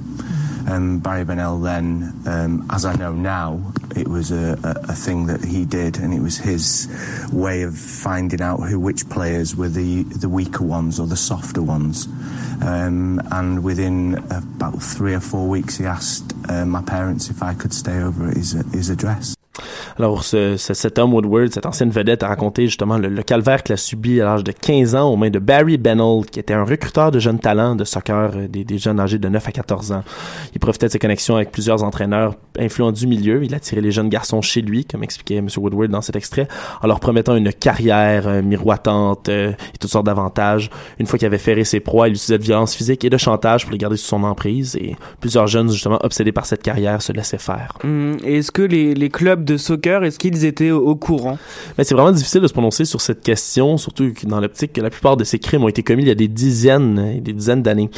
Um, 0.68 1.00
Barry 1.00 1.24
Bennell 1.24 1.60
then, 1.60 2.12
um, 2.26 2.66
as 2.70 2.84
I 2.84 2.94
know 2.94 3.12
now, 3.12 3.72
it 3.96 4.08
was 4.08 4.30
a, 4.30 4.58
a, 4.62 4.90
a, 4.90 4.94
thing 4.94 5.26
that 5.26 5.44
he 5.44 5.64
did, 5.64 5.98
and 5.98 6.14
it 6.14 6.20
was 6.20 6.38
his 6.38 6.88
way 7.32 7.62
of 7.62 7.76
finding 7.76 8.40
out 8.40 8.60
who 8.60 8.78
which 8.78 9.08
players 9.08 9.56
were 9.56 9.68
the 9.68 10.04
the 10.04 10.28
weaker 10.28 10.64
ones 10.64 10.98
or 11.00 11.06
the 11.06 11.16
softer 11.16 11.62
ones. 11.62 12.06
Um, 12.62 13.20
and 13.32 13.64
within 13.64 14.14
about 14.30 14.80
three 14.80 15.14
or 15.14 15.20
four 15.20 15.48
weeks, 15.48 15.78
he 15.78 15.84
asked 15.84 16.32
uh, 16.48 16.64
my 16.64 16.82
parents 16.82 17.28
if 17.28 17.42
I 17.42 17.54
could 17.54 17.74
stay 17.74 18.00
over 18.00 18.28
at 18.28 18.36
his, 18.36 18.52
his 18.72 18.88
address. 18.88 19.34
Alors, 20.02 20.24
ce, 20.24 20.56
ce, 20.56 20.74
cet 20.74 20.98
homme 20.98 21.14
Woodward, 21.14 21.52
cette 21.52 21.64
ancienne 21.64 21.90
vedette, 21.90 22.24
a 22.24 22.26
raconté 22.26 22.66
justement 22.66 22.98
le, 22.98 23.22
calvaire 23.22 23.62
qu'il 23.62 23.74
a 23.74 23.76
subi 23.76 24.20
à 24.20 24.24
l'âge 24.24 24.42
de 24.42 24.50
15 24.50 24.96
ans 24.96 25.08
aux 25.12 25.14
mains 25.14 25.30
de 25.30 25.38
Barry 25.38 25.78
Bennell, 25.78 26.22
qui 26.28 26.40
était 26.40 26.54
un 26.54 26.64
recruteur 26.64 27.12
de 27.12 27.20
jeunes 27.20 27.38
talents 27.38 27.76
de 27.76 27.84
soccer, 27.84 28.32
euh, 28.34 28.48
des, 28.48 28.78
jeunes 28.78 28.98
âgés 28.98 29.18
de 29.18 29.28
9 29.28 29.46
à 29.46 29.52
14 29.52 29.92
ans. 29.92 30.02
Il 30.56 30.58
profitait 30.58 30.86
de 30.86 30.90
ses 30.90 30.98
connexions 30.98 31.36
avec 31.36 31.52
plusieurs 31.52 31.84
entraîneurs 31.84 32.34
influents 32.58 32.90
du 32.90 33.06
milieu. 33.06 33.44
Il 33.44 33.54
attirait 33.54 33.80
les 33.80 33.92
jeunes 33.92 34.08
garçons 34.08 34.42
chez 34.42 34.60
lui, 34.60 34.84
comme 34.84 35.04
expliquait 35.04 35.36
M. 35.36 35.46
Woodward 35.56 35.92
dans 35.92 36.00
cet 36.00 36.16
extrait, 36.16 36.48
en 36.82 36.88
leur 36.88 36.98
promettant 36.98 37.36
une 37.36 37.52
carrière 37.52 38.26
euh, 38.26 38.42
miroitante 38.42 39.28
euh, 39.28 39.52
et 39.52 39.78
toutes 39.78 39.92
sortes 39.92 40.06
d'avantages. 40.06 40.68
Une 40.98 41.06
fois 41.06 41.16
qu'il 41.16 41.26
avait 41.26 41.38
ferré 41.38 41.62
ses 41.62 41.78
proies, 41.78 42.08
il 42.08 42.14
utilisait 42.14 42.38
de 42.38 42.42
violence 42.42 42.74
physique 42.74 43.04
et 43.04 43.10
de 43.10 43.18
chantage 43.18 43.66
pour 43.66 43.70
les 43.70 43.78
garder 43.78 43.96
sous 43.96 44.08
son 44.08 44.24
emprise. 44.24 44.74
Et 44.74 44.96
plusieurs 45.20 45.46
jeunes, 45.46 45.70
justement, 45.70 46.00
obsédés 46.02 46.32
par 46.32 46.46
cette 46.46 46.62
carrière, 46.62 47.00
se 47.02 47.12
laissaient 47.12 47.38
faire. 47.38 47.78
Mmh. 47.84 48.14
Est-ce 48.24 48.50
que 48.50 48.62
les 48.62 49.08
clubs 49.08 49.44
de 49.44 49.56
soccer 49.56 49.91
est-ce 50.00 50.18
qu'ils 50.18 50.44
étaient 50.44 50.70
au, 50.70 50.94
courant? 50.96 51.38
Mais 51.76 51.84
c'est 51.84 51.94
vraiment 51.94 52.12
difficile 52.12 52.40
de 52.40 52.46
se 52.46 52.52
prononcer 52.52 52.84
sur 52.84 53.00
cette 53.00 53.22
question, 53.22 53.76
surtout 53.76 54.12
dans 54.24 54.40
l'optique 54.40 54.72
que 54.72 54.80
la 54.80 54.90
plupart 54.90 55.16
de 55.16 55.24
ces 55.24 55.38
crimes 55.38 55.64
ont 55.64 55.68
été 55.68 55.82
commis 55.82 56.02
il 56.02 56.08
y 56.08 56.12
a 56.12 56.14
des 56.14 56.28
dizaines 56.28 57.14
et 57.16 57.20
des 57.20 57.32
dizaines 57.32 57.62
d'années. 57.62 57.90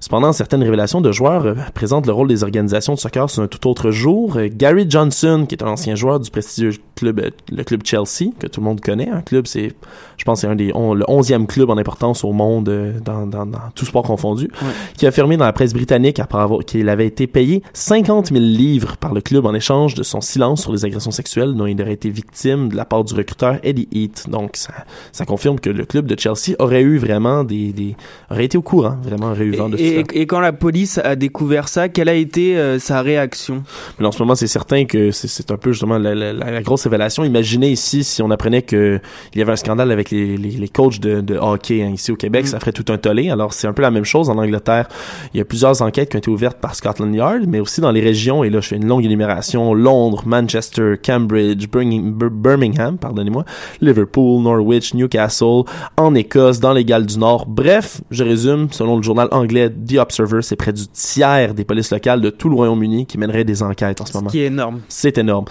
Cependant, 0.00 0.32
certaines 0.32 0.62
révélations 0.62 1.02
de 1.02 1.12
joueurs 1.12 1.44
euh, 1.44 1.54
présentent 1.74 2.06
le 2.06 2.12
rôle 2.12 2.28
des 2.28 2.42
organisations 2.42 2.94
de 2.94 2.98
soccer 2.98 3.28
sur 3.28 3.42
un 3.42 3.48
tout 3.48 3.68
autre 3.68 3.90
jour. 3.90 4.38
Euh, 4.38 4.48
Gary 4.50 4.86
Johnson, 4.88 5.44
qui 5.46 5.54
est 5.54 5.62
un 5.62 5.68
ancien 5.68 5.94
joueur 5.94 6.18
du 6.18 6.30
prestigieux 6.30 6.72
club, 6.96 7.20
euh, 7.20 7.30
le 7.52 7.62
club 7.64 7.82
Chelsea, 7.84 8.32
que 8.38 8.46
tout 8.46 8.60
le 8.60 8.64
monde 8.64 8.80
connaît. 8.80 9.10
Un 9.10 9.20
club, 9.20 9.46
c'est, 9.46 9.74
je 10.16 10.24
pense, 10.24 10.40
c'est 10.40 10.46
un 10.46 10.56
des, 10.56 10.72
on, 10.74 10.94
le 10.94 11.04
onzième 11.06 11.46
club 11.46 11.68
en 11.68 11.76
importance 11.76 12.24
au 12.24 12.32
monde 12.32 12.64
dans, 13.04 13.26
dans, 13.26 13.44
dans 13.44 13.58
tout 13.74 13.84
sport 13.84 14.02
confondu, 14.02 14.50
qui 14.96 15.04
a 15.04 15.10
affirmé 15.10 15.36
dans 15.36 15.44
la 15.44 15.52
presse 15.52 15.74
britannique 15.74 16.18
après 16.18 16.38
avoir, 16.38 16.60
qu'il 16.64 16.88
avait 16.88 17.06
été 17.06 17.26
payé 17.26 17.62
50 17.74 18.28
000 18.28 18.40
livres 18.40 18.96
par 18.96 19.12
le 19.12 19.20
club 19.20 19.44
en 19.44 19.52
échange 19.52 19.94
de 19.94 20.02
son 20.02 20.22
silence 20.22 20.62
sur 20.62 20.72
les 20.72 20.86
agressions 20.86 21.10
sexuelles 21.10 21.54
dont 21.54 21.66
il 21.66 21.80
aurait 21.80 21.92
été 21.92 22.08
victime 22.08 22.70
de 22.70 22.76
la 22.76 22.86
part 22.86 23.04
du 23.04 23.12
recruteur 23.12 23.58
Eddie 23.62 23.88
Heath. 23.92 24.30
Donc, 24.30 24.56
ça, 24.56 24.72
ça 25.12 25.26
confirme 25.26 25.60
que 25.60 25.68
le 25.68 25.84
club 25.84 26.06
de 26.06 26.18
Chelsea 26.18 26.56
aurait 26.58 26.82
eu 26.82 26.96
vraiment 26.96 27.44
des, 27.44 27.72
des 27.72 27.96
aurait 28.30 28.46
été 28.46 28.56
au 28.56 28.62
courant, 28.62 28.96
vraiment 29.02 29.32
aurait 29.32 29.44
eu 29.44 29.52
vent 29.52 29.68
de 29.68 29.76
et, 29.89 29.89
et, 29.90 30.26
quand 30.26 30.40
la 30.40 30.52
police 30.52 30.98
a 30.98 31.16
découvert 31.16 31.68
ça, 31.68 31.88
quelle 31.88 32.08
a 32.08 32.14
été 32.14 32.56
euh, 32.56 32.78
sa 32.78 33.02
réaction? 33.02 33.62
Mais 33.98 34.06
en 34.06 34.12
ce 34.12 34.18
moment, 34.22 34.34
c'est 34.34 34.46
certain 34.46 34.84
que 34.84 35.10
c'est 35.10 35.50
un 35.50 35.56
peu 35.56 35.72
justement 35.72 35.98
la, 35.98 36.14
la, 36.14 36.32
la, 36.32 36.62
grosse 36.62 36.84
révélation. 36.84 37.24
Imaginez 37.24 37.70
ici 37.70 38.04
si 38.04 38.22
on 38.22 38.30
apprenait 38.30 38.62
que 38.62 39.00
il 39.34 39.38
y 39.38 39.42
avait 39.42 39.52
un 39.52 39.56
scandale 39.56 39.90
avec 39.90 40.10
les, 40.10 40.36
les, 40.36 40.50
les 40.50 40.68
coachs 40.68 41.00
de, 41.00 41.20
de 41.20 41.36
hockey 41.36 41.82
hein, 41.82 41.90
ici 41.94 42.12
au 42.12 42.16
Québec, 42.16 42.44
mm. 42.44 42.48
ça 42.48 42.60
ferait 42.60 42.72
tout 42.72 42.84
un 42.92 42.98
tollé. 42.98 43.30
Alors 43.30 43.52
c'est 43.52 43.66
un 43.66 43.72
peu 43.72 43.82
la 43.82 43.90
même 43.90 44.04
chose 44.04 44.30
en 44.30 44.38
Angleterre. 44.38 44.88
Il 45.34 45.38
y 45.38 45.40
a 45.40 45.44
plusieurs 45.44 45.82
enquêtes 45.82 46.10
qui 46.10 46.16
ont 46.16 46.20
été 46.20 46.30
ouvertes 46.30 46.58
par 46.58 46.74
Scotland 46.74 47.14
Yard, 47.14 47.44
mais 47.46 47.60
aussi 47.60 47.80
dans 47.80 47.92
les 47.92 48.00
régions. 48.00 48.44
Et 48.44 48.50
là, 48.50 48.60
je 48.60 48.68
fais 48.68 48.76
une 48.76 48.86
longue 48.86 49.04
énumération 49.04 49.74
Londres, 49.74 50.22
Manchester, 50.26 50.94
Cambridge, 51.04 51.66
Birmingham, 51.68 52.98
pardonnez-moi, 52.98 53.44
Liverpool, 53.80 54.42
Norwich, 54.42 54.94
Newcastle, 54.94 55.62
en 55.96 56.14
Écosse, 56.14 56.60
dans 56.60 56.72
les 56.72 56.84
Galles 56.84 57.06
du 57.06 57.18
Nord. 57.18 57.46
Bref, 57.46 58.00
je 58.10 58.24
résume, 58.24 58.68
selon 58.70 58.96
le 58.96 59.02
journal 59.02 59.28
anglais 59.30 59.70
The 59.86 59.98
Observer, 59.98 60.42
c'est 60.42 60.56
près 60.56 60.72
du 60.72 60.86
tiers 60.88 61.54
des 61.54 61.64
polices 61.64 61.90
locales 61.90 62.20
de 62.20 62.30
tout 62.30 62.48
le 62.48 62.54
Royaume-Uni 62.54 63.06
qui 63.06 63.18
mèneraient 63.18 63.44
des 63.44 63.62
enquêtes 63.62 64.00
en 64.00 64.06
ce 64.06 64.12
moment. 64.14 64.28
Ce 64.28 64.32
qui 64.32 64.40
est 64.40 64.46
énorme. 64.46 64.80
C'est 64.88 65.18
énorme. 65.18 65.46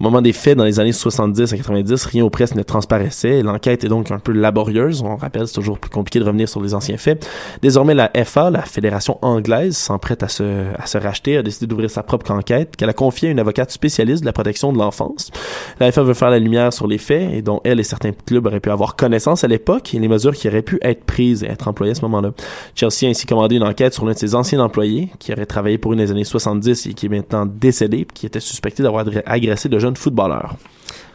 Au 0.00 0.04
moment 0.04 0.20
des 0.20 0.32
faits, 0.32 0.56
dans 0.56 0.64
les 0.64 0.80
années 0.80 0.92
70 0.92 1.52
à 1.52 1.56
90, 1.56 2.04
rien 2.06 2.24
aux 2.24 2.30
presses 2.30 2.54
ne 2.54 2.62
transparaissait. 2.62 3.42
L'enquête 3.42 3.84
est 3.84 3.88
donc 3.88 4.10
un 4.10 4.18
peu 4.18 4.32
laborieuse. 4.32 5.02
On 5.02 5.16
rappelle, 5.16 5.46
c'est 5.46 5.54
toujours 5.54 5.78
plus 5.78 5.90
compliqué 5.90 6.18
de 6.18 6.24
revenir 6.24 6.48
sur 6.48 6.60
les 6.60 6.74
anciens 6.74 6.96
faits. 6.96 7.28
Désormais, 7.62 7.94
la 7.94 8.10
FA, 8.24 8.50
la 8.50 8.62
Fédération 8.62 9.18
anglaise, 9.22 9.76
s'en 9.76 9.98
prête 9.98 10.22
à 10.22 10.28
se, 10.28 10.42
à 10.76 10.86
se 10.86 10.98
racheter, 10.98 11.36
a 11.36 11.42
décidé 11.42 11.66
d'ouvrir 11.66 11.90
sa 11.90 12.02
propre 12.02 12.32
enquête 12.32 12.74
qu'elle 12.76 12.88
a 12.88 12.94
confiée 12.94 13.28
à 13.28 13.32
une 13.32 13.38
avocate 13.38 13.70
spécialiste 13.70 14.22
de 14.22 14.26
la 14.26 14.32
protection 14.32 14.72
de 14.72 14.78
l'enfance. 14.78 15.30
La 15.78 15.92
FA 15.92 16.02
veut 16.02 16.14
faire 16.14 16.30
la 16.30 16.38
lumière 16.38 16.72
sur 16.72 16.86
les 16.86 16.98
faits 16.98 17.32
et 17.32 17.42
dont 17.42 17.60
elle 17.64 17.78
et 17.78 17.84
certains 17.84 18.12
clubs 18.12 18.46
auraient 18.46 18.60
pu 18.60 18.70
avoir 18.70 18.96
connaissance 18.96 19.44
à 19.44 19.48
l'époque 19.48 19.94
et 19.94 19.98
les 20.00 20.08
mesures 20.08 20.34
qui 20.34 20.48
auraient 20.48 20.62
pu 20.62 20.78
être 20.82 21.04
prises 21.04 21.44
et 21.44 21.46
être 21.46 21.68
employées 21.68 21.92
à 21.92 21.94
ce 21.94 22.02
moment-là. 22.02 22.32
Chelsea 22.74 23.04
a 23.04 23.08
ainsi 23.08 23.26
commandé 23.26 23.56
une 23.56 23.62
enquête 23.62 23.94
sur 23.94 24.04
l'un 24.04 24.12
de 24.12 24.18
ses 24.18 24.34
anciens 24.34 24.60
employés 24.60 25.10
qui 25.18 25.32
aurait 25.32 25.46
travaillé 25.46 25.78
pour 25.78 25.92
une 25.92 25.98
des 26.00 26.10
années 26.10 26.24
70 26.24 26.86
et 26.86 26.94
qui 26.94 27.06
est 27.06 27.08
maintenant 27.08 27.46
décédé, 27.46 28.06
qui 28.12 28.26
était 28.26 28.40
suspecté 28.40 28.82
d'avoir 28.82 29.04
agressé 29.26 29.68
de 29.68 29.78
jeunes 29.84 29.96
footballeurs. 29.96 30.56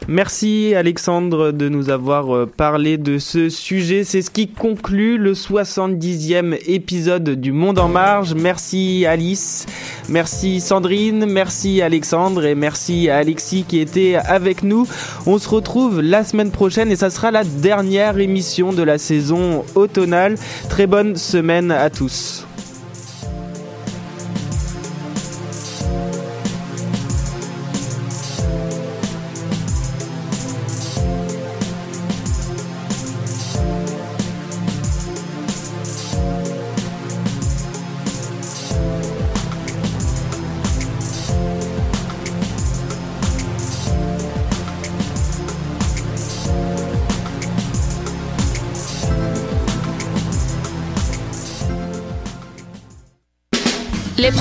Merci 0.08 0.74
Alexandre 0.76 1.50
de 1.50 1.68
nous 1.68 1.90
avoir 1.90 2.34
euh, 2.34 2.46
parlé 2.46 2.98
de 2.98 3.18
ce 3.18 3.48
sujet. 3.48 4.04
C'est 4.04 4.22
ce 4.22 4.30
qui 4.30 4.48
conclut 4.48 5.18
le 5.18 5.34
70e 5.34 6.56
épisode 6.66 7.30
du 7.30 7.52
Monde 7.52 7.78
en 7.78 7.88
Marge. 7.88 8.34
Merci 8.34 9.04
Alice, 9.06 9.66
merci 10.08 10.60
Sandrine, 10.60 11.26
merci 11.26 11.82
Alexandre 11.82 12.44
et 12.44 12.54
merci 12.54 13.10
Alexis 13.10 13.64
qui 13.66 13.78
était 13.78 14.14
avec 14.14 14.62
nous. 14.62 14.86
On 15.26 15.38
se 15.38 15.48
retrouve 15.48 16.00
la 16.00 16.24
semaine 16.24 16.50
prochaine 16.50 16.90
et 16.92 16.96
ça 16.96 17.10
sera 17.10 17.30
la 17.30 17.44
dernière 17.44 18.18
émission 18.18 18.72
de 18.72 18.82
la 18.82 18.98
saison 18.98 19.64
automnale. 19.74 20.36
Très 20.68 20.86
bonne 20.86 21.16
semaine 21.16 21.72
à 21.72 21.90
tous. 21.90 22.46